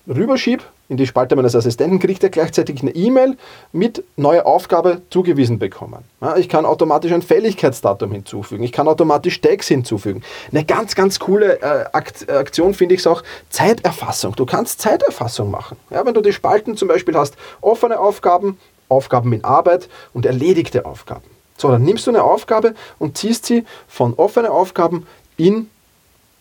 rüberschiebe 0.06 0.64
in 0.88 0.96
die 0.96 1.06
Spalte 1.06 1.36
meines 1.36 1.54
Assistenten, 1.54 1.98
kriegt 1.98 2.22
er 2.22 2.30
gleichzeitig 2.30 2.80
eine 2.80 2.94
E-Mail 2.94 3.36
mit 3.72 4.04
neuer 4.16 4.46
Aufgabe 4.46 5.02
zugewiesen 5.10 5.58
bekommen. 5.58 6.04
Ja, 6.20 6.36
ich 6.36 6.48
kann 6.48 6.64
automatisch 6.64 7.12
ein 7.12 7.22
Fälligkeitsdatum 7.22 8.10
hinzufügen. 8.12 8.64
Ich 8.64 8.72
kann 8.72 8.88
automatisch 8.88 9.40
Tags 9.40 9.68
hinzufügen. 9.68 10.22
Eine 10.50 10.64
ganz, 10.64 10.94
ganz 10.94 11.18
coole 11.18 11.60
äh, 11.60 11.84
Aktion 11.92 12.72
finde 12.72 12.94
ich 12.94 13.02
es 13.02 13.06
auch 13.06 13.22
Zeiterfassung. 13.50 14.34
Du 14.34 14.46
kannst 14.46 14.80
Zeiterfassung 14.80 15.50
machen. 15.50 15.76
Ja, 15.90 16.04
wenn 16.06 16.14
du 16.14 16.22
die 16.22 16.32
Spalten 16.32 16.76
zum 16.76 16.88
Beispiel 16.88 17.16
hast, 17.16 17.36
offene 17.60 18.00
Aufgaben, 18.00 18.58
Aufgaben 18.88 19.32
in 19.34 19.44
Arbeit 19.44 19.88
und 20.14 20.24
erledigte 20.24 20.86
Aufgaben. 20.86 21.24
So, 21.58 21.70
dann 21.70 21.82
nimmst 21.82 22.06
du 22.06 22.10
eine 22.12 22.22
Aufgabe 22.22 22.74
und 22.98 23.18
ziehst 23.18 23.44
sie 23.44 23.64
von 23.88 24.14
offenen 24.14 24.50
Aufgaben 24.50 25.06
in 25.36 25.68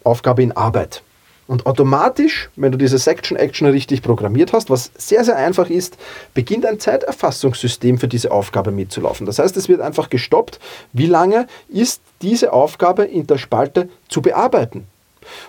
Aufgabe 0.03 0.43
in 0.43 0.55
Arbeit. 0.55 1.01
Und 1.47 1.65
automatisch, 1.65 2.49
wenn 2.57 2.73
du 2.73 2.77
diese 2.77 2.97
Section 2.97 3.37
Action 3.37 3.67
richtig 3.67 4.01
programmiert 4.01 4.51
hast, 4.51 4.69
was 4.69 4.91
sehr, 4.97 5.23
sehr 5.23 5.37
einfach 5.37 5.69
ist, 5.69 5.97
beginnt 6.33 6.65
ein 6.65 6.79
Zeiterfassungssystem 6.79 7.97
für 7.97 8.09
diese 8.09 8.31
Aufgabe 8.31 8.71
mitzulaufen. 8.71 9.25
Das 9.25 9.39
heißt, 9.39 9.55
es 9.55 9.69
wird 9.69 9.79
einfach 9.79 10.09
gestoppt, 10.09 10.59
wie 10.91 11.05
lange 11.05 11.47
ist 11.69 12.01
diese 12.21 12.51
Aufgabe 12.51 13.05
in 13.05 13.27
der 13.27 13.37
Spalte 13.37 13.87
zu 14.09 14.21
bearbeiten. 14.21 14.87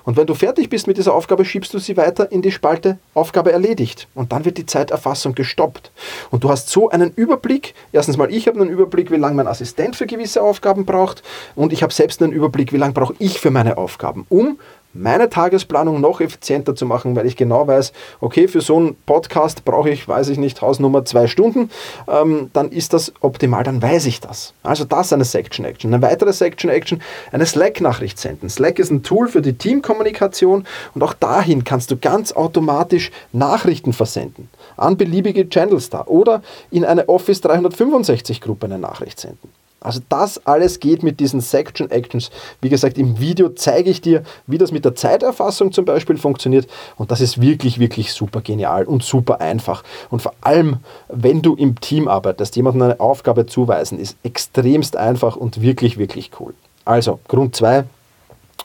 Und 0.04 0.16
wenn 0.16 0.26
du 0.26 0.34
fertig 0.34 0.68
bist 0.68 0.86
mit 0.86 0.96
dieser 0.96 1.14
Aufgabe, 1.14 1.44
schiebst 1.44 1.72
du 1.74 1.78
sie 1.78 1.96
weiter 1.96 2.30
in 2.32 2.42
die 2.42 2.50
Spalte 2.50 2.98
Aufgabe 3.14 3.52
erledigt. 3.52 4.08
Und 4.14 4.32
dann 4.32 4.44
wird 4.44 4.58
die 4.58 4.66
Zeiterfassung 4.66 5.34
gestoppt. 5.34 5.90
Und 6.30 6.44
du 6.44 6.50
hast 6.50 6.68
so 6.68 6.88
einen 6.88 7.12
Überblick. 7.14 7.74
Erstens 7.92 8.16
mal, 8.16 8.32
ich 8.32 8.48
habe 8.48 8.60
einen 8.60 8.70
Überblick, 8.70 9.10
wie 9.10 9.16
lange 9.16 9.36
mein 9.36 9.46
Assistent 9.46 9.96
für 9.96 10.06
gewisse 10.06 10.42
Aufgaben 10.42 10.84
braucht. 10.84 11.22
Und 11.54 11.72
ich 11.72 11.82
habe 11.82 11.92
selbst 11.92 12.22
einen 12.22 12.32
Überblick, 12.32 12.72
wie 12.72 12.76
lange 12.76 12.92
brauche 12.92 13.14
ich 13.18 13.38
für 13.38 13.50
meine 13.50 13.78
Aufgaben, 13.78 14.26
um 14.28 14.58
meine 14.94 15.28
Tagesplanung 15.28 16.00
noch 16.00 16.20
effizienter 16.20 16.74
zu 16.74 16.86
machen, 16.86 17.14
weil 17.14 17.26
ich 17.26 17.36
genau 17.36 17.66
weiß, 17.66 17.92
okay, 18.20 18.48
für 18.48 18.60
so 18.60 18.76
einen 18.76 18.96
Podcast 19.06 19.64
brauche 19.64 19.90
ich, 19.90 20.08
weiß 20.08 20.28
ich 20.28 20.38
nicht, 20.38 20.60
Hausnummer 20.62 21.04
zwei 21.04 21.26
Stunden, 21.26 21.70
ähm, 22.08 22.50
dann 22.52 22.70
ist 22.70 22.92
das 22.92 23.12
optimal, 23.20 23.64
dann 23.64 23.82
weiß 23.82 24.06
ich 24.06 24.20
das. 24.20 24.54
Also 24.62 24.84
das 24.84 25.06
ist 25.06 25.12
eine 25.12 25.24
Section 25.24 25.64
Action. 25.64 25.92
Eine 25.92 26.02
weitere 26.02 26.32
Section 26.32 26.70
Action, 26.70 27.02
eine 27.32 27.46
Slack-Nachricht 27.46 28.18
senden. 28.18 28.48
Slack 28.48 28.78
ist 28.78 28.90
ein 28.90 29.02
Tool 29.02 29.28
für 29.28 29.42
die 29.42 29.54
Teamkommunikation 29.54 30.66
und 30.94 31.02
auch 31.02 31.14
dahin 31.14 31.64
kannst 31.64 31.90
du 31.90 31.96
ganz 31.96 32.32
automatisch 32.32 33.10
Nachrichten 33.32 33.92
versenden 33.92 34.48
an 34.76 34.96
beliebige 34.96 35.48
Channels 35.48 35.90
da 35.90 36.04
oder 36.06 36.42
in 36.70 36.84
eine 36.84 37.08
Office 37.08 37.40
365 37.40 38.40
Gruppe 38.40 38.66
eine 38.66 38.78
Nachricht 38.78 39.20
senden. 39.20 39.50
Also 39.80 40.00
das 40.08 40.44
alles 40.44 40.80
geht 40.80 41.02
mit 41.02 41.20
diesen 41.20 41.40
Section 41.40 41.90
Actions. 41.90 42.30
Wie 42.60 42.68
gesagt, 42.68 42.98
im 42.98 43.20
Video 43.20 43.48
zeige 43.50 43.90
ich 43.90 44.00
dir, 44.00 44.24
wie 44.46 44.58
das 44.58 44.72
mit 44.72 44.84
der 44.84 44.96
Zeiterfassung 44.96 45.72
zum 45.72 45.84
Beispiel 45.84 46.16
funktioniert. 46.16 46.68
Und 46.96 47.10
das 47.10 47.20
ist 47.20 47.40
wirklich, 47.40 47.78
wirklich 47.78 48.12
super 48.12 48.40
genial 48.40 48.84
und 48.84 49.04
super 49.04 49.40
einfach. 49.40 49.84
Und 50.10 50.20
vor 50.20 50.34
allem, 50.40 50.78
wenn 51.08 51.42
du 51.42 51.54
im 51.54 51.80
Team 51.80 52.08
arbeitest, 52.08 52.56
jemandem 52.56 52.82
eine 52.82 53.00
Aufgabe 53.00 53.46
zuweisen, 53.46 53.98
ist 54.00 54.16
extremst 54.24 54.96
einfach 54.96 55.36
und 55.36 55.62
wirklich, 55.62 55.96
wirklich 55.96 56.32
cool. 56.40 56.54
Also, 56.84 57.20
Grund 57.28 57.54
2, 57.54 57.84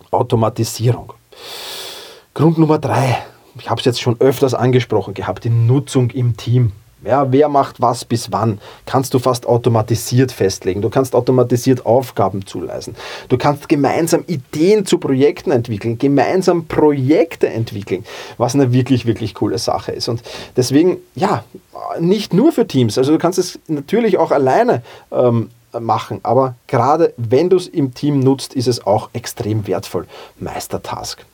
Automatisierung. 0.10 1.14
Grund 2.34 2.58
Nummer 2.58 2.80
3, 2.80 3.18
ich 3.60 3.70
habe 3.70 3.80
es 3.80 3.86
jetzt 3.86 4.02
schon 4.02 4.20
öfters 4.20 4.56
angesprochen 4.56 5.14
gehabt, 5.14 5.44
die 5.44 5.50
Nutzung 5.52 6.10
im 6.10 6.36
Team. 6.38 6.72
Ja, 7.06 7.32
wer 7.32 7.50
macht 7.50 7.82
was 7.82 8.06
bis 8.06 8.32
wann, 8.32 8.60
kannst 8.86 9.14
du 9.14 9.20
fast 9.20 9.46
automatisiert 9.46 10.32
festlegen. 10.32 10.82
Du 10.82 10.90
kannst 10.90 11.16
automatisiert 11.16 11.86
Aufgaben 11.86 12.46
zuleisen. 12.46 12.96
Du 13.30 13.38
kannst 13.38 13.68
gemeinsam 13.68 14.24
Ideen 14.28 14.86
zu 14.86 14.98
Projekten 14.98 15.52
entwickeln, 15.52 15.98
gemeinsam 15.98 16.66
Projekte 16.68 17.50
entwickeln, 17.50 18.06
was 18.38 18.56
eine 18.56 18.72
wirklich, 18.72 19.06
wirklich 19.06 19.34
coole 19.34 19.58
Sache 19.58 19.92
ist. 19.92 20.08
Und 20.08 20.24
deswegen, 20.56 20.98
ja, 21.16 21.44
nicht 22.00 22.34
nur 22.34 22.52
für 22.52 22.68
Teams. 22.68 22.98
Also 22.98 23.12
du 23.12 23.18
kannst 23.18 23.40
es 23.40 23.60
natürlich 23.68 24.18
auch 24.18 24.32
alleine 24.32 24.82
ähm, 25.12 25.50
machen, 25.80 26.20
aber 26.24 26.56
gerade 26.68 27.14
wenn 27.18 27.50
du 27.50 27.58
es 27.58 27.68
im 27.68 27.94
Team 27.94 28.20
nutzt, 28.20 28.54
ist 28.54 28.68
es 28.68 28.86
auch 28.86 29.10
extrem 29.14 29.68
wertvoll. 29.68 30.08
Meistertask. 30.40 31.26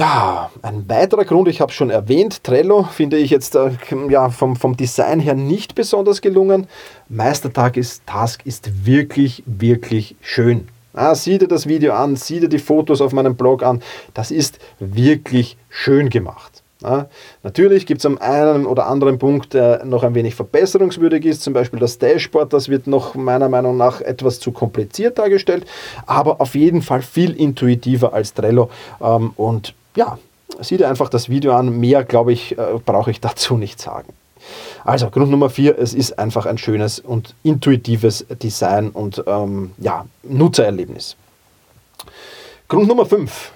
Ja, 0.00 0.50
ein 0.62 0.88
weiterer 0.88 1.26
Grund, 1.26 1.46
ich 1.46 1.60
habe 1.60 1.72
schon 1.72 1.90
erwähnt, 1.90 2.42
Trello 2.42 2.84
finde 2.84 3.18
ich 3.18 3.28
jetzt 3.28 3.54
äh, 3.54 3.72
ja, 4.08 4.30
vom, 4.30 4.56
vom 4.56 4.74
Design 4.74 5.20
her 5.20 5.34
nicht 5.34 5.74
besonders 5.74 6.22
gelungen. 6.22 6.68
Meistertag 7.10 7.76
ist, 7.76 8.06
Task 8.06 8.46
ist 8.46 8.86
wirklich, 8.86 9.42
wirklich 9.44 10.16
schön. 10.22 10.68
Ah, 10.94 11.14
sieh 11.14 11.36
dir 11.36 11.48
das 11.48 11.68
Video 11.68 11.92
an, 11.92 12.16
sieh 12.16 12.40
dir 12.40 12.48
die 12.48 12.58
Fotos 12.58 13.02
auf 13.02 13.12
meinem 13.12 13.36
Blog 13.36 13.62
an. 13.62 13.82
Das 14.14 14.30
ist 14.30 14.58
wirklich 14.78 15.58
schön 15.68 16.08
gemacht. 16.08 16.62
Ja, 16.82 17.10
natürlich 17.42 17.84
gibt 17.84 17.98
es 17.98 18.06
am 18.06 18.16
einen 18.16 18.64
oder 18.64 18.86
anderen 18.86 19.18
Punkt, 19.18 19.52
der 19.52 19.84
noch 19.84 20.02
ein 20.02 20.14
wenig 20.14 20.34
verbesserungswürdig 20.34 21.26
ist, 21.26 21.42
zum 21.42 21.52
Beispiel 21.52 21.78
das 21.78 21.98
Dashboard, 21.98 22.54
das 22.54 22.70
wird 22.70 22.86
noch 22.86 23.14
meiner 23.16 23.50
Meinung 23.50 23.76
nach 23.76 24.00
etwas 24.00 24.40
zu 24.40 24.50
kompliziert 24.50 25.18
dargestellt, 25.18 25.66
aber 26.06 26.40
auf 26.40 26.54
jeden 26.54 26.80
Fall 26.80 27.02
viel 27.02 27.38
intuitiver 27.38 28.14
als 28.14 28.32
Trello 28.32 28.70
ähm, 29.02 29.34
und 29.36 29.74
ja, 29.96 30.18
sieh 30.60 30.76
dir 30.76 30.88
einfach 30.88 31.08
das 31.08 31.28
Video 31.28 31.54
an. 31.54 31.78
Mehr, 31.78 32.04
glaube 32.04 32.32
ich, 32.32 32.58
äh, 32.58 32.78
brauche 32.84 33.10
ich 33.10 33.20
dazu 33.20 33.56
nicht 33.56 33.80
sagen. 33.80 34.12
Also, 34.84 35.10
Grund 35.10 35.30
Nummer 35.30 35.50
vier, 35.50 35.78
es 35.78 35.92
ist 35.92 36.18
einfach 36.18 36.46
ein 36.46 36.58
schönes 36.58 36.98
und 36.98 37.34
intuitives 37.42 38.24
Design 38.42 38.90
und 38.90 39.22
ähm, 39.26 39.72
ja, 39.78 40.06
Nutzererlebnis. 40.22 41.16
Grund 42.68 42.88
Nummer 42.88 43.04
fünf, 43.04 43.52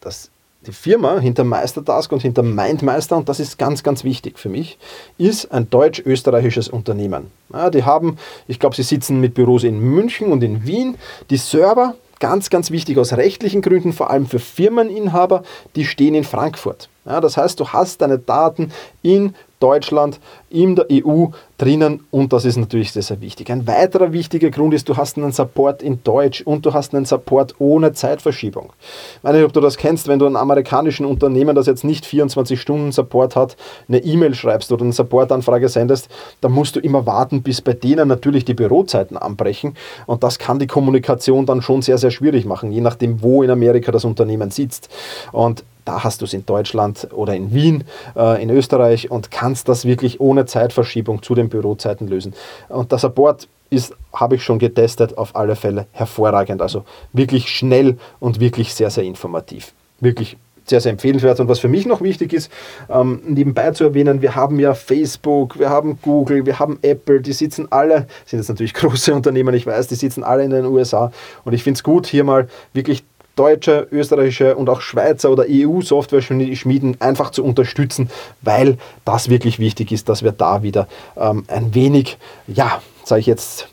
das 0.00 0.30
die 0.66 0.72
Firma 0.72 1.20
hinter 1.20 1.44
Meistertask 1.44 2.10
und 2.10 2.22
hinter 2.22 2.42
Mindmeister, 2.42 3.16
und 3.16 3.28
das 3.28 3.38
ist 3.38 3.56
ganz, 3.56 3.84
ganz 3.84 4.02
wichtig 4.02 4.38
für 4.38 4.48
mich, 4.48 4.78
ist 5.16 5.52
ein 5.52 5.70
deutsch-österreichisches 5.70 6.68
Unternehmen. 6.68 7.30
Ja, 7.52 7.70
die 7.70 7.84
haben, 7.84 8.18
ich 8.48 8.58
glaube, 8.58 8.74
sie 8.74 8.82
sitzen 8.82 9.20
mit 9.20 9.34
Büros 9.34 9.62
in 9.62 9.78
München 9.78 10.32
und 10.32 10.42
in 10.42 10.66
Wien. 10.66 10.96
Die 11.30 11.36
Server 11.36 11.94
ganz, 12.20 12.50
ganz 12.50 12.70
wichtig 12.70 12.98
aus 12.98 13.12
rechtlichen 13.12 13.62
Gründen, 13.62 13.92
vor 13.92 14.10
allem 14.10 14.26
für 14.26 14.38
Firmeninhaber, 14.38 15.42
die 15.74 15.84
stehen 15.84 16.14
in 16.14 16.24
Frankfurt. 16.24 16.88
Ja, 17.04 17.20
das 17.20 17.36
heißt, 17.36 17.60
du 17.60 17.68
hast 17.68 18.02
deine 18.02 18.18
Daten 18.18 18.72
in 19.02 19.34
Deutschland, 19.60 20.20
in 20.50 20.76
der 20.76 20.86
EU 20.90 21.26
drinnen 21.58 22.04
und 22.10 22.32
das 22.32 22.44
ist 22.44 22.56
natürlich 22.56 22.92
sehr, 22.92 23.02
sehr 23.02 23.20
wichtig. 23.20 23.50
Ein 23.50 23.66
weiterer 23.66 24.12
wichtiger 24.12 24.50
Grund 24.50 24.74
ist, 24.74 24.88
du 24.88 24.96
hast 24.96 25.16
einen 25.16 25.32
Support 25.32 25.82
in 25.82 26.02
Deutsch 26.04 26.42
und 26.42 26.66
du 26.66 26.74
hast 26.74 26.94
einen 26.94 27.06
Support 27.06 27.54
ohne 27.58 27.92
Zeitverschiebung. 27.92 28.72
Ich 29.16 29.24
weiß 29.24 29.34
nicht, 29.34 29.44
ob 29.44 29.52
du 29.52 29.60
das 29.60 29.76
kennst, 29.76 30.06
wenn 30.08 30.18
du 30.18 30.26
einem 30.26 30.36
amerikanischen 30.36 31.06
Unternehmen, 31.06 31.56
das 31.56 31.66
jetzt 31.66 31.84
nicht 31.84 32.04
24 32.04 32.60
Stunden 32.60 32.92
Support 32.92 33.36
hat, 33.36 33.56
eine 33.88 33.98
E-Mail 33.98 34.34
schreibst 34.34 34.70
oder 34.70 34.82
eine 34.82 34.92
Supportanfrage 34.92 35.68
sendest, 35.68 36.08
dann 36.42 36.52
musst 36.52 36.76
du 36.76 36.80
immer 36.80 37.06
warten, 37.06 37.42
bis 37.42 37.62
bei 37.62 37.72
denen 37.72 38.08
natürlich 38.08 38.44
die 38.44 38.54
Bürozeiten 38.54 39.16
anbrechen 39.16 39.74
und 40.06 40.22
das 40.22 40.38
kann 40.38 40.58
die 40.58 40.66
Kommunikation 40.66 41.46
dann 41.46 41.62
schon 41.62 41.80
sehr, 41.80 41.96
sehr 41.96 42.10
schwierig 42.10 42.44
machen, 42.44 42.70
je 42.70 42.82
nachdem, 42.82 43.22
wo 43.22 43.42
in 43.42 43.50
Amerika 43.50 43.92
das 43.92 44.04
Unternehmen 44.04 44.50
sitzt. 44.50 44.90
Und 45.32 45.64
da 45.86 46.02
hast 46.02 46.20
du 46.20 46.24
es 46.24 46.34
in 46.34 46.44
Deutschland 46.44 47.08
oder 47.12 47.34
in 47.34 47.54
Wien, 47.54 47.84
äh, 48.16 48.42
in 48.42 48.50
Österreich 48.50 49.10
und 49.10 49.30
kannst 49.30 49.68
das 49.68 49.84
wirklich 49.84 50.20
ohne 50.20 50.44
Zeitverschiebung 50.44 51.22
zu 51.22 51.34
den 51.46 51.50
Bürozeiten 51.50 52.08
lösen. 52.08 52.34
Und 52.68 52.92
der 52.92 52.98
Support 52.98 53.48
ist, 53.70 53.94
habe 54.12 54.36
ich 54.36 54.44
schon 54.44 54.58
getestet, 54.58 55.18
auf 55.18 55.34
alle 55.34 55.56
Fälle 55.56 55.86
hervorragend. 55.92 56.62
Also 56.62 56.84
wirklich 57.12 57.48
schnell 57.48 57.96
und 58.20 58.40
wirklich 58.40 58.74
sehr, 58.74 58.90
sehr 58.90 59.04
informativ. 59.04 59.72
Wirklich 60.00 60.36
sehr, 60.66 60.80
sehr 60.80 60.92
empfehlenswert. 60.92 61.38
Und 61.40 61.48
was 61.48 61.58
für 61.58 61.68
mich 61.68 61.86
noch 61.86 62.00
wichtig 62.00 62.32
ist, 62.32 62.50
ähm, 62.88 63.20
nebenbei 63.24 63.70
zu 63.70 63.84
erwähnen, 63.84 64.20
wir 64.20 64.34
haben 64.34 64.58
ja 64.58 64.74
Facebook, 64.74 65.58
wir 65.58 65.70
haben 65.70 65.98
Google, 66.02 66.44
wir 66.44 66.58
haben 66.58 66.78
Apple, 66.82 67.20
die 67.20 67.32
sitzen 67.32 67.70
alle, 67.70 68.06
sind 68.24 68.40
jetzt 68.40 68.48
natürlich 68.48 68.74
große 68.74 69.14
Unternehmen, 69.14 69.54
ich 69.54 69.66
weiß, 69.66 69.88
die 69.88 69.94
sitzen 69.94 70.24
alle 70.24 70.44
in 70.44 70.50
den 70.50 70.66
USA. 70.66 71.12
Und 71.44 71.52
ich 71.52 71.62
finde 71.62 71.78
es 71.78 71.82
gut, 71.82 72.06
hier 72.06 72.24
mal 72.24 72.48
wirklich 72.72 73.04
deutsche, 73.36 73.86
österreichische 73.92 74.56
und 74.56 74.68
auch 74.68 74.80
Schweizer 74.80 75.30
oder 75.30 75.44
EU-Software-Schmieden 75.48 77.00
einfach 77.00 77.30
zu 77.30 77.44
unterstützen, 77.44 78.10
weil 78.42 78.78
das 79.04 79.28
wirklich 79.28 79.58
wichtig 79.58 79.92
ist, 79.92 80.08
dass 80.08 80.24
wir 80.24 80.32
da 80.32 80.62
wieder 80.62 80.88
ähm, 81.16 81.44
ein 81.46 81.74
wenig, 81.74 82.18
ja, 82.48 82.82
sage 83.04 83.20
ich 83.20 83.26
jetzt, 83.26 83.68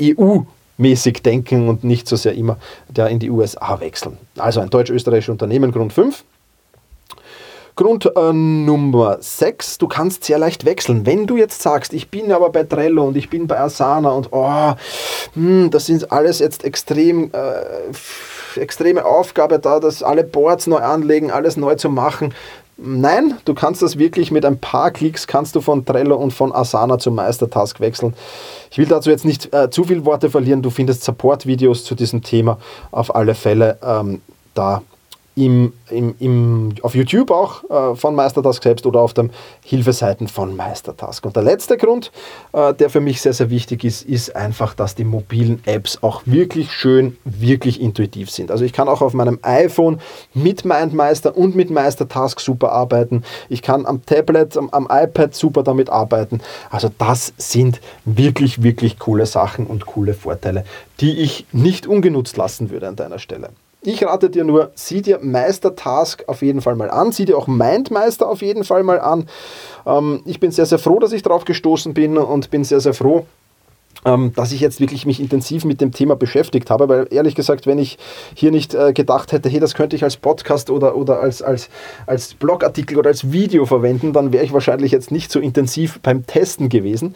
EU 0.00 0.40
mäßig 0.76 1.22
denken 1.22 1.68
und 1.68 1.82
nicht 1.82 2.06
so 2.06 2.16
sehr 2.16 2.34
immer 2.34 2.56
der 2.88 3.08
in 3.08 3.18
die 3.18 3.30
USA 3.30 3.80
wechseln. 3.80 4.16
Also 4.36 4.60
ein 4.60 4.70
deutsch-österreichisches 4.70 5.32
Unternehmen, 5.32 5.72
Grund 5.72 5.92
5. 5.92 6.24
Grund 7.78 8.10
äh, 8.16 8.32
Nummer 8.32 9.18
6, 9.20 9.78
du 9.78 9.86
kannst 9.86 10.24
sehr 10.24 10.36
leicht 10.36 10.64
wechseln. 10.64 11.06
Wenn 11.06 11.28
du 11.28 11.36
jetzt 11.36 11.62
sagst, 11.62 11.92
ich 11.92 12.08
bin 12.08 12.32
aber 12.32 12.50
bei 12.50 12.64
Trello 12.64 13.06
und 13.06 13.16
ich 13.16 13.30
bin 13.30 13.46
bei 13.46 13.56
Asana 13.60 14.10
und 14.10 14.30
oh, 14.32 14.74
hm, 15.34 15.70
das 15.70 15.86
sind 15.86 16.10
alles 16.10 16.40
jetzt 16.40 16.64
extrem, 16.64 17.30
äh, 17.32 18.60
extreme 18.60 19.04
Aufgabe 19.04 19.60
da, 19.60 19.78
das 19.78 20.02
alle 20.02 20.24
Boards 20.24 20.66
neu 20.66 20.78
anlegen, 20.78 21.30
alles 21.30 21.56
neu 21.56 21.76
zu 21.76 21.88
machen. 21.88 22.34
Nein, 22.78 23.38
du 23.44 23.54
kannst 23.54 23.80
das 23.80 23.96
wirklich 23.96 24.32
mit 24.32 24.44
ein 24.44 24.58
paar 24.58 24.90
Klicks 24.90 25.28
kannst 25.28 25.54
du 25.54 25.60
von 25.60 25.84
Trello 25.84 26.16
und 26.16 26.32
von 26.32 26.52
Asana 26.52 26.98
zum 26.98 27.14
Meistertask 27.14 27.78
wechseln. 27.78 28.12
Ich 28.72 28.78
will 28.78 28.86
dazu 28.86 29.08
jetzt 29.08 29.24
nicht 29.24 29.54
äh, 29.54 29.70
zu 29.70 29.84
viele 29.84 30.04
Worte 30.04 30.30
verlieren. 30.30 30.62
Du 30.62 30.70
findest 30.70 31.04
Support-Videos 31.04 31.84
zu 31.84 31.94
diesem 31.94 32.24
Thema 32.24 32.58
auf 32.90 33.14
alle 33.14 33.36
Fälle 33.36 33.78
ähm, 33.84 34.20
da 34.54 34.82
im, 35.38 35.72
im, 35.90 36.14
im, 36.18 36.74
auf 36.82 36.94
YouTube 36.94 37.30
auch 37.30 37.62
äh, 37.70 37.94
von 37.94 38.14
Meistertask 38.14 38.60
selbst 38.62 38.86
oder 38.86 39.00
auf 39.00 39.14
den 39.14 39.30
Hilfeseiten 39.64 40.26
von 40.26 40.56
Meistertask. 40.56 41.24
Und 41.24 41.36
der 41.36 41.44
letzte 41.44 41.76
Grund, 41.76 42.10
äh, 42.52 42.74
der 42.74 42.90
für 42.90 43.00
mich 43.00 43.20
sehr, 43.20 43.32
sehr 43.32 43.48
wichtig 43.48 43.84
ist, 43.84 44.02
ist 44.02 44.34
einfach, 44.34 44.74
dass 44.74 44.96
die 44.96 45.04
mobilen 45.04 45.62
Apps 45.64 46.02
auch 46.02 46.22
wirklich 46.24 46.72
schön, 46.72 47.16
wirklich 47.24 47.80
intuitiv 47.80 48.30
sind. 48.30 48.50
Also 48.50 48.64
ich 48.64 48.72
kann 48.72 48.88
auch 48.88 49.00
auf 49.00 49.14
meinem 49.14 49.38
iPhone 49.42 50.00
mit 50.34 50.64
MindMeister 50.64 51.36
und 51.36 51.54
mit 51.54 51.70
Meistertask 51.70 52.40
super 52.40 52.72
arbeiten. 52.72 53.22
Ich 53.48 53.62
kann 53.62 53.86
am 53.86 54.04
Tablet, 54.04 54.56
am, 54.56 54.70
am 54.70 54.88
iPad 54.90 55.34
super 55.34 55.62
damit 55.62 55.88
arbeiten. 55.88 56.40
Also 56.70 56.90
das 56.98 57.32
sind 57.36 57.80
wirklich, 58.04 58.62
wirklich 58.64 58.98
coole 58.98 59.26
Sachen 59.26 59.66
und 59.66 59.86
coole 59.86 60.14
Vorteile, 60.14 60.64
die 61.00 61.20
ich 61.20 61.46
nicht 61.52 61.86
ungenutzt 61.86 62.36
lassen 62.36 62.70
würde 62.70 62.88
an 62.88 62.96
deiner 62.96 63.20
Stelle. 63.20 63.50
Ich 63.82 64.04
rate 64.04 64.28
dir 64.28 64.42
nur, 64.42 64.72
sieh 64.74 65.02
dir 65.02 65.20
Meistertask 65.22 66.24
auf 66.26 66.42
jeden 66.42 66.60
Fall 66.60 66.74
mal 66.74 66.90
an, 66.90 67.12
sieh 67.12 67.26
dir 67.26 67.38
auch 67.38 67.46
Mindmeister 67.46 68.28
auf 68.28 68.42
jeden 68.42 68.64
Fall 68.64 68.82
mal 68.82 69.00
an. 69.00 69.28
Ähm, 69.86 70.20
ich 70.24 70.40
bin 70.40 70.50
sehr, 70.50 70.66
sehr 70.66 70.80
froh, 70.80 70.98
dass 70.98 71.12
ich 71.12 71.22
darauf 71.22 71.44
gestoßen 71.44 71.94
bin 71.94 72.18
und 72.18 72.50
bin 72.50 72.64
sehr, 72.64 72.80
sehr 72.80 72.92
froh, 72.92 73.24
ähm, 74.04 74.32
dass 74.34 74.50
ich 74.50 74.60
jetzt 74.60 74.80
wirklich 74.80 75.06
mich 75.06 75.20
intensiv 75.20 75.64
mit 75.64 75.80
dem 75.80 75.92
Thema 75.92 76.16
beschäftigt 76.16 76.70
habe, 76.70 76.88
weil 76.88 77.06
ehrlich 77.10 77.36
gesagt, 77.36 77.68
wenn 77.68 77.78
ich 77.78 77.98
hier 78.34 78.50
nicht 78.50 78.74
äh, 78.74 78.92
gedacht 78.92 79.30
hätte, 79.30 79.48
hey, 79.48 79.60
das 79.60 79.74
könnte 79.74 79.94
ich 79.94 80.02
als 80.02 80.16
Podcast 80.16 80.70
oder, 80.70 80.96
oder 80.96 81.20
als, 81.20 81.40
als, 81.40 81.68
als 82.06 82.34
Blogartikel 82.34 82.98
oder 82.98 83.10
als 83.10 83.30
Video 83.30 83.64
verwenden, 83.64 84.12
dann 84.12 84.32
wäre 84.32 84.44
ich 84.44 84.52
wahrscheinlich 84.52 84.90
jetzt 84.90 85.12
nicht 85.12 85.30
so 85.30 85.38
intensiv 85.38 86.00
beim 86.02 86.26
Testen 86.26 86.68
gewesen. 86.68 87.14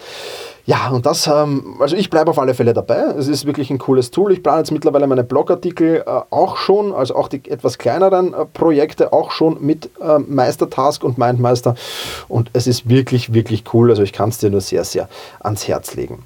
Ja, 0.64 0.90
und 0.90 1.06
das, 1.06 1.26
ähm, 1.26 1.76
also 1.80 1.96
ich 1.96 2.08
bleibe 2.08 2.30
auf 2.30 2.38
alle 2.38 2.54
Fälle 2.54 2.72
dabei. 2.72 3.14
Es 3.18 3.26
ist 3.26 3.46
wirklich 3.46 3.70
ein 3.70 3.78
cooles 3.78 4.12
Tool. 4.12 4.32
Ich 4.32 4.42
plane 4.42 4.58
jetzt 4.58 4.70
mittlerweile 4.70 5.08
meine 5.08 5.24
Blogartikel 5.24 6.04
äh, 6.06 6.20
auch 6.30 6.56
schon, 6.56 6.92
also 6.94 7.16
auch 7.16 7.26
die 7.26 7.50
etwas 7.50 7.78
kleineren 7.78 8.32
äh, 8.32 8.44
Projekte 8.44 9.12
auch 9.12 9.32
schon 9.32 9.58
mit 9.60 9.90
äh, 10.00 10.18
Meistertask 10.20 11.02
und 11.02 11.18
Mindmeister. 11.18 11.74
Und 12.28 12.50
es 12.52 12.68
ist 12.68 12.88
wirklich, 12.88 13.32
wirklich 13.34 13.64
cool. 13.74 13.90
Also 13.90 14.04
ich 14.04 14.12
kann 14.12 14.28
es 14.28 14.38
dir 14.38 14.50
nur 14.50 14.60
sehr, 14.60 14.84
sehr 14.84 15.08
ans 15.40 15.66
Herz 15.66 15.94
legen. 15.94 16.24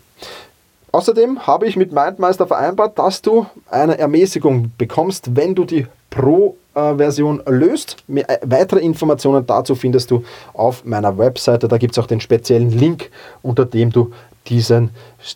Außerdem 0.93 1.47
habe 1.47 1.67
ich 1.67 1.77
mit 1.77 1.93
MindMeister 1.93 2.47
vereinbart, 2.47 2.99
dass 2.99 3.23
du 3.23 3.47
eine 3.71 3.99
Ermäßigung 3.99 4.73
bekommst, 4.79 5.35
wenn 5.37 5.55
du 5.55 5.65
die 5.65 5.87
Pro-Version 6.09 7.43
löst. 7.47 7.97
Äh, 8.09 8.39
weitere 8.43 8.81
Informationen 8.81 9.47
dazu 9.47 9.75
findest 9.75 10.11
du 10.11 10.25
auf 10.55 10.85
meiner 10.85 11.19
Webseite. 11.19 11.69
Da 11.69 11.77
gibt 11.77 11.93
es 11.93 11.99
auch 12.03 12.07
den 12.07 12.21
speziellen 12.21 12.71
Link, 12.71 13.11
unter 13.43 13.67
dem 13.67 13.91
du 13.91 14.11
diesen, 14.49 14.91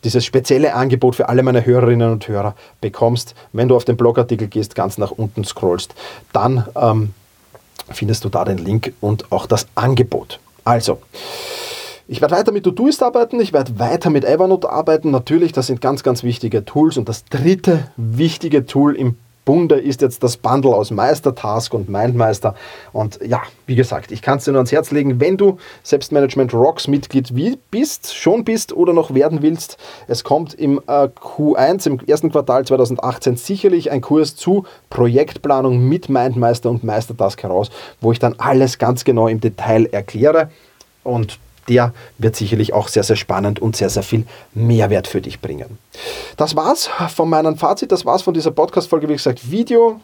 dieses 0.04 0.24
spezielle 0.24 0.74
Angebot 0.74 1.16
für 1.16 1.28
alle 1.28 1.42
meine 1.42 1.64
Hörerinnen 1.64 2.12
und 2.12 2.28
Hörer 2.28 2.54
bekommst. 2.80 3.34
Wenn 3.52 3.68
du 3.68 3.76
auf 3.76 3.84
den 3.84 3.96
Blogartikel 3.96 4.48
gehst, 4.48 4.74
ganz 4.74 4.98
nach 4.98 5.10
unten 5.10 5.44
scrollst, 5.44 5.94
dann 6.32 6.66
ähm, 6.76 7.14
findest 7.90 8.24
du 8.24 8.28
da 8.28 8.44
den 8.44 8.58
Link 8.58 8.92
und 9.00 9.30
auch 9.32 9.46
das 9.46 9.66
Angebot. 9.74 10.40
Also, 10.64 10.98
ich 12.06 12.20
werde 12.20 12.34
weiter 12.34 12.50
mit 12.50 12.64
Todoist 12.64 13.02
arbeiten, 13.02 13.40
ich 13.40 13.52
werde 13.52 13.78
weiter 13.78 14.10
mit 14.10 14.24
Evernote 14.24 14.68
arbeiten. 14.68 15.12
Natürlich, 15.12 15.52
das 15.52 15.68
sind 15.68 15.80
ganz, 15.80 16.02
ganz 16.02 16.24
wichtige 16.24 16.64
Tools. 16.64 16.96
Und 16.96 17.08
das 17.08 17.24
dritte 17.24 17.88
wichtige 17.96 18.66
Tool 18.66 18.96
im 18.96 19.16
Bunde 19.50 19.80
ist 19.80 20.00
jetzt 20.00 20.22
das 20.22 20.36
Bundle 20.36 20.76
aus 20.76 20.92
Meistertask 20.92 21.74
und 21.74 21.88
Mindmeister. 21.88 22.54
Und 22.92 23.18
ja, 23.26 23.42
wie 23.66 23.74
gesagt, 23.74 24.12
ich 24.12 24.22
kann 24.22 24.38
es 24.38 24.44
dir 24.44 24.52
nur 24.52 24.60
ans 24.60 24.70
Herz 24.70 24.92
legen, 24.92 25.18
wenn 25.18 25.36
du 25.36 25.56
Selbstmanagement 25.82 26.54
Rocks 26.54 26.86
Mitglied 26.86 27.32
bist, 27.72 28.14
schon 28.14 28.44
bist 28.44 28.72
oder 28.72 28.92
noch 28.92 29.12
werden 29.12 29.42
willst. 29.42 29.76
Es 30.06 30.22
kommt 30.22 30.54
im 30.54 30.78
äh, 30.86 31.08
Q1, 31.08 31.88
im 31.88 31.98
ersten 32.06 32.30
Quartal 32.30 32.64
2018 32.64 33.34
sicherlich 33.34 33.90
ein 33.90 34.02
Kurs 34.02 34.36
zu 34.36 34.66
Projektplanung 34.88 35.80
mit 35.80 36.08
Mindmeister 36.08 36.70
und 36.70 36.84
Meistertask 36.84 37.42
heraus, 37.42 37.70
wo 38.00 38.12
ich 38.12 38.20
dann 38.20 38.36
alles 38.38 38.78
ganz 38.78 39.02
genau 39.02 39.26
im 39.26 39.40
Detail 39.40 39.86
erkläre. 39.86 40.50
Und 41.02 41.40
der 41.68 41.92
wird 42.18 42.36
sicherlich 42.36 42.72
auch 42.72 42.88
sehr, 42.88 43.02
sehr 43.02 43.16
spannend 43.16 43.60
und 43.60 43.76
sehr, 43.76 43.90
sehr 43.90 44.02
viel 44.02 44.26
Mehrwert 44.54 45.06
für 45.06 45.20
dich 45.20 45.40
bringen. 45.40 45.78
Das 46.36 46.56
war's 46.56 46.90
von 47.14 47.28
meinem 47.28 47.56
Fazit, 47.56 47.92
das 47.92 48.04
war's 48.04 48.22
von 48.22 48.34
dieser 48.34 48.50
Podcast-Folge. 48.50 49.08
Wie 49.08 49.14
gesagt, 49.14 49.50
Video, 49.50 50.00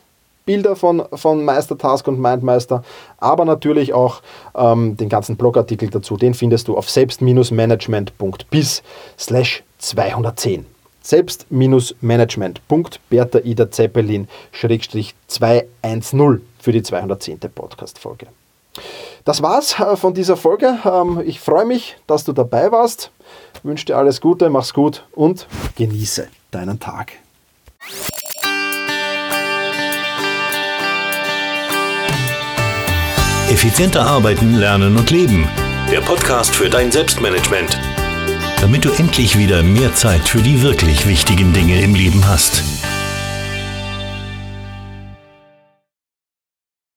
Bilder 0.47 0.77
von, 0.77 1.05
von 1.13 1.45
Meistertask 1.45 2.09
und 2.09 2.19
Mindmeister, 2.21 2.85
aber 3.19 3.45
natürlich 3.45 3.93
auch 3.93 4.23
ähm, 4.55 4.97
den 4.97 5.09
ganzen 5.09 5.37
Blogartikel 5.37 5.91
dazu. 5.91 6.17
Den 6.17 6.35
findest 6.35 6.69
du 6.69 6.77
auf 6.77 6.89
selbst-management.bis 6.89 8.85
slash 9.19 9.65
210. 9.79 10.65
Selbst-management.bertha 11.03 13.41
Ida 13.45 13.71
Zeppelin 13.71 14.29
210 14.53 15.15
für 16.59 16.73
die 16.73 16.83
210. 16.83 17.39
Podcast-Folge. 17.55 18.27
Das 19.27 19.43
war's 19.43 19.79
äh, 19.81 19.97
von 19.97 20.15
dieser 20.15 20.37
Folge. 20.37 20.79
Ähm, 20.85 21.21
ich 21.27 21.41
freue 21.41 21.67
mich, 21.67 21.97
dass 22.07 22.23
du 22.25 22.33
dabei 22.33 22.71
warst. 22.71 23.11
Ich 23.55 23.65
wünsche 23.65 23.85
dir 23.85 23.99
alles 23.99 24.21
Gute, 24.21 24.49
mach's 24.49 24.73
gut 24.73 25.05
und 25.13 25.49
genieße 25.77 26.29
deinen 26.53 26.79
Tag. 26.79 27.13
Effizienter 33.51 34.07
arbeiten, 34.07 34.55
lernen 34.55 34.97
und 34.97 35.11
leben. 35.11 35.49
Der 35.91 36.01
Podcast 36.03 36.55
für 36.55 36.71
dein 36.71 36.93
Selbstmanagement. 36.93 37.79
Damit 38.61 38.85
du 38.85 38.91
endlich 38.91 39.37
wieder 39.37 39.65
mehr 39.65 39.93
Zeit 39.95 40.29
für 40.29 40.41
die 40.41 40.63
wirklich 40.63 41.09
wichtigen 41.09 41.53
Dinge 41.53 41.81
im 41.83 41.97
Leben 41.97 42.29
hast. 42.29 42.76